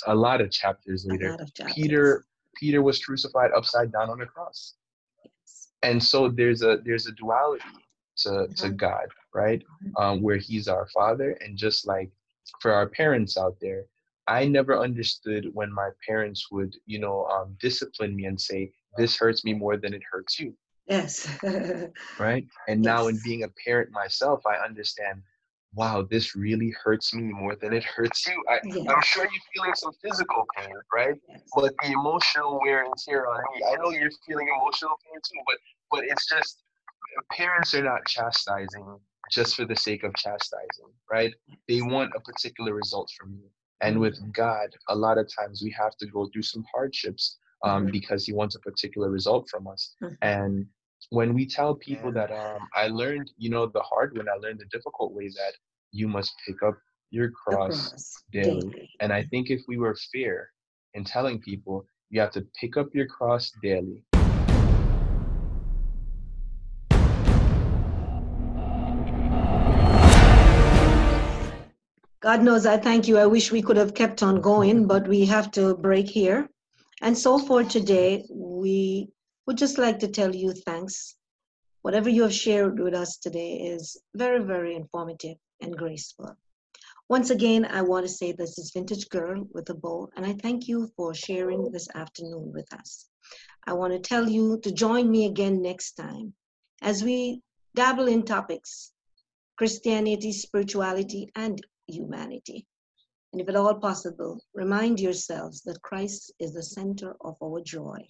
a 0.08 0.16
lot 0.16 0.42
of 0.42 0.52
chapters 0.52 1.06
later, 1.06 1.36
of 1.40 1.54
chapters. 1.54 1.76
Peter 1.76 2.26
Peter 2.56 2.82
was 2.82 3.04
crucified 3.04 3.52
upside 3.56 3.92
down 3.94 4.10
on 4.10 4.22
a 4.22 4.26
cross 4.26 4.76
Yes. 5.24 5.70
and 5.84 6.04
so 6.04 6.28
there's 6.28 6.62
a 6.62 6.80
there's 6.84 7.08
a 7.08 7.14
duality 7.14 7.64
to 8.18 8.48
to 8.58 8.68
Mhm. 8.70 8.78
god 8.78 9.08
right 9.34 9.64
um 9.98 10.22
where 10.22 10.38
he's 10.38 10.68
our 10.68 10.88
father 10.94 11.38
and 11.42 11.58
just 11.58 11.88
like 11.88 12.10
for 12.62 12.72
our 12.72 12.88
parents 12.88 13.38
out 13.38 13.56
there 13.62 13.84
i 14.28 14.46
never 14.46 14.78
understood 14.78 15.50
when 15.54 15.72
my 15.72 15.90
parents 16.08 16.52
would 16.52 16.76
you 16.86 17.00
know 17.00 17.26
um, 17.28 17.56
discipline 17.62 18.16
me 18.16 18.26
and 18.26 18.40
say 18.40 18.72
this 18.98 19.18
hurts 19.18 19.44
me 19.46 19.54
more 19.54 19.78
than 19.78 19.94
it 19.94 20.02
hurts 20.12 20.40
you 20.40 20.54
Yes. 20.88 21.28
right 22.20 22.46
and 22.68 22.82
now 22.82 23.08
in 23.08 23.20
being 23.24 23.44
a 23.44 23.50
parent 23.66 23.92
myself 23.92 24.42
i 24.46 24.56
understand 24.64 25.22
wow 25.74 26.06
this 26.10 26.36
really 26.36 26.74
hurts 26.84 27.14
me 27.14 27.24
more 27.24 27.56
than 27.56 27.72
it 27.72 27.84
hurts 27.84 28.28
you 28.28 28.44
I, 28.50 28.60
Yes. 28.66 28.86
i'm 28.90 29.02
sure 29.02 29.24
you're 29.24 29.42
feeling 29.54 29.74
some 29.76 29.94
physical 30.04 30.46
pain 30.58 30.74
right 30.94 31.16
Yes. 31.30 31.42
but 31.56 31.74
the 31.84 31.92
emotional 31.92 32.60
wear 32.62 32.84
and 32.84 32.94
tear 32.98 33.28
on 33.30 33.42
me. 33.54 33.64
I 33.66 33.76
know 33.82 33.92
you're 33.92 34.10
feeling 34.28 34.48
emotional 34.48 34.98
pain 35.06 35.20
too, 35.24 35.40
but 35.46 35.56
but 35.92 36.04
it's 36.06 36.28
just 36.28 36.64
parents 37.32 37.74
are 37.74 37.84
not 37.84 38.06
chastising 38.06 38.86
just 39.30 39.56
for 39.56 39.66
the 39.66 39.76
sake 39.76 40.04
of 40.04 40.14
chastising, 40.16 40.92
right? 41.12 41.34
They 41.68 41.82
want 41.82 42.12
a 42.16 42.20
particular 42.22 42.74
result 42.74 43.10
from 43.18 43.34
you. 43.34 43.50
And 43.82 44.00
with 44.00 44.18
God, 44.34 44.70
a 44.90 44.96
lot 44.96 45.18
of 45.18 45.28
times 45.36 45.62
we 45.64 45.72
have 45.72 45.96
to 45.98 46.06
go 46.08 46.28
through 46.32 46.44
some 46.44 46.64
hardships 46.74 47.38
um, 47.64 47.88
Mhm. 47.88 47.92
because 47.92 48.26
He 48.26 48.34
wants 48.34 48.56
a 48.56 48.60
particular 48.60 49.10
result 49.10 49.48
from 49.50 49.68
us. 49.68 49.96
Mhm. 50.02 50.18
And 50.22 50.68
when 51.10 51.34
we 51.34 51.46
tell 51.46 51.76
people 51.76 52.12
that 52.14 52.32
um, 52.32 52.68
I 52.76 52.88
learned, 52.88 53.32
you 53.38 53.50
know, 53.50 53.68
the 53.68 53.82
hard 53.82 54.16
way, 54.18 54.24
I 54.32 54.38
learned 54.38 54.60
the 54.60 54.66
difficult 54.66 55.14
way 55.14 55.28
that 55.30 55.54
you 55.92 56.08
must 56.08 56.34
pick 56.46 56.62
up 56.64 56.78
your 57.12 57.30
cross 57.32 57.90
cross 57.90 58.24
daily. 58.32 58.62
daily. 58.70 58.90
And 59.00 59.12
I 59.14 59.24
think 59.24 59.50
if 59.50 59.62
we 59.68 59.78
were 59.78 59.96
fair 60.14 60.50
in 60.94 61.04
telling 61.04 61.40
people 61.42 61.86
you 62.10 62.20
have 62.20 62.32
to 62.32 62.42
pick 62.60 62.78
up 62.78 62.94
your 62.94 63.08
cross 63.08 63.52
daily, 63.62 64.04
God 72.22 72.44
knows 72.44 72.68
I 72.68 72.78
thank 72.78 73.08
you. 73.08 73.18
I 73.18 73.26
wish 73.26 73.52
we 73.52 73.64
could 73.64 73.78
have 73.78 73.96
kept 73.96 74.22
on 74.22 74.42
going, 74.42 74.86
but 74.86 75.08
we 75.08 75.26
have 75.26 75.50
to 75.52 75.76
break 75.76 76.08
here. 76.08 76.48
And 77.02 77.18
so 77.18 77.40
for 77.40 77.64
today, 77.64 78.24
we 78.30 79.10
would 79.48 79.58
just 79.58 79.80
like 79.80 79.98
to 80.00 80.08
tell 80.08 80.36
you 80.36 80.54
thanks. 80.54 81.16
Whatever 81.82 82.10
you 82.10 82.22
have 82.22 82.34
shared 82.34 82.80
with 82.80 82.94
us 82.94 83.18
today 83.18 83.54
is 83.54 83.98
very, 84.14 84.44
very 84.44 84.76
informative 84.76 85.38
and 85.62 85.76
graceful. 85.76 86.38
Once 87.10 87.32
again, 87.32 87.66
I 87.66 87.82
want 87.82 88.06
to 88.06 88.12
say 88.12 88.32
this 88.32 88.60
is 88.60 88.70
Vintage 88.72 89.10
Girl 89.10 89.48
with 89.52 89.72
a 89.72 89.74
bow, 89.74 90.08
and 90.16 90.24
I 90.24 90.34
thank 90.34 90.68
you 90.68 90.92
for 90.96 91.16
sharing 91.16 91.72
this 91.72 91.88
afternoon 91.96 92.54
with 92.54 92.72
us. 92.72 93.10
I 93.66 93.74
want 93.74 93.94
to 93.94 94.00
tell 94.00 94.30
you 94.30 94.60
to 94.60 94.72
join 94.72 95.10
me 95.10 95.26
again 95.26 95.64
next 95.64 95.94
time 95.94 96.36
as 96.84 97.04
we 97.04 97.42
dabble 97.74 98.08
in 98.08 98.24
topics 98.24 98.92
Christianity, 99.58 100.32
spirituality, 100.32 101.30
and 101.36 101.60
humanity. 101.92 102.66
And 103.32 103.42
if 103.42 103.48
at 103.48 103.56
all 103.56 103.76
possible, 103.76 104.40
remind 104.54 105.00
yourselves 105.00 105.62
that 105.62 105.82
Christ 105.82 106.34
is 106.40 106.54
the 106.54 106.64
center 106.64 107.16
of 107.22 107.36
our 107.42 107.62
joy. 107.62 108.06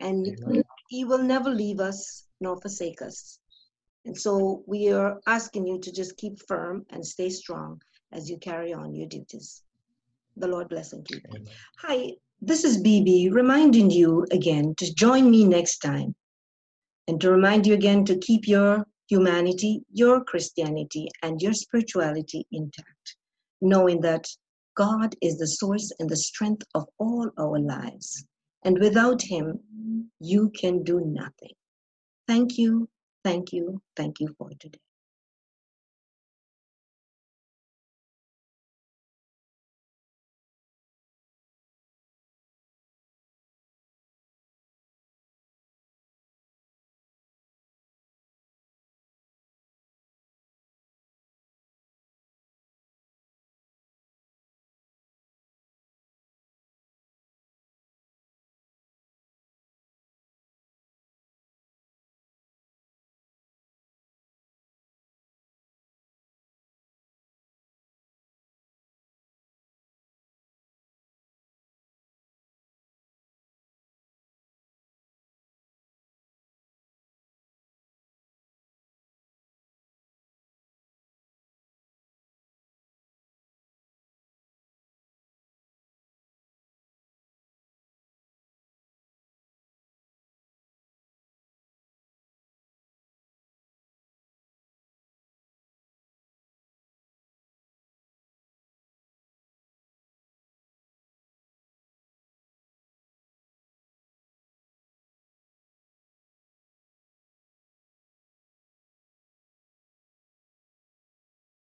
And 0.00 0.26
Amen. 0.26 0.64
He 0.88 1.04
will 1.04 1.22
never 1.22 1.48
leave 1.48 1.80
us 1.80 2.26
nor 2.40 2.60
forsake 2.60 3.00
us. 3.00 3.38
And 4.04 4.18
so 4.18 4.62
we 4.66 4.92
are 4.92 5.20
asking 5.26 5.66
you 5.66 5.78
to 5.78 5.92
just 5.92 6.16
keep 6.16 6.38
firm 6.46 6.84
and 6.90 7.06
stay 7.06 7.30
strong 7.30 7.80
as 8.12 8.28
you 8.28 8.36
carry 8.38 8.72
on 8.74 8.94
your 8.94 9.06
duties. 9.08 9.62
The 10.36 10.48
Lord 10.48 10.68
bless 10.68 10.92
and 10.92 11.06
keep 11.06 11.22
you. 11.32 11.46
Hi, 11.78 12.12
this 12.40 12.64
is 12.64 12.78
Bibi 12.78 13.30
reminding 13.30 13.90
you 13.90 14.26
again 14.32 14.74
to 14.76 14.94
join 14.94 15.30
me 15.30 15.44
next 15.44 15.78
time 15.78 16.14
and 17.06 17.20
to 17.20 17.30
remind 17.30 17.66
you 17.66 17.74
again 17.74 18.04
to 18.06 18.18
keep 18.18 18.48
your 18.48 18.84
humanity, 19.08 19.82
your 19.92 20.24
Christianity, 20.24 21.08
and 21.22 21.40
your 21.40 21.52
spirituality 21.52 22.46
intact, 22.50 22.91
knowing 23.62 24.00
that 24.02 24.26
God 24.76 25.14
is 25.22 25.38
the 25.38 25.46
source 25.46 25.92
and 25.98 26.08
the 26.08 26.16
strength 26.16 26.62
of 26.74 26.86
all 26.98 27.30
our 27.38 27.58
lives. 27.58 28.26
And 28.64 28.78
without 28.78 29.22
Him, 29.22 29.60
you 30.20 30.50
can 30.50 30.82
do 30.82 31.00
nothing. 31.00 31.52
Thank 32.26 32.58
you, 32.58 32.88
thank 33.24 33.52
you, 33.52 33.80
thank 33.96 34.20
you 34.20 34.34
for 34.38 34.50
today. 34.60 34.78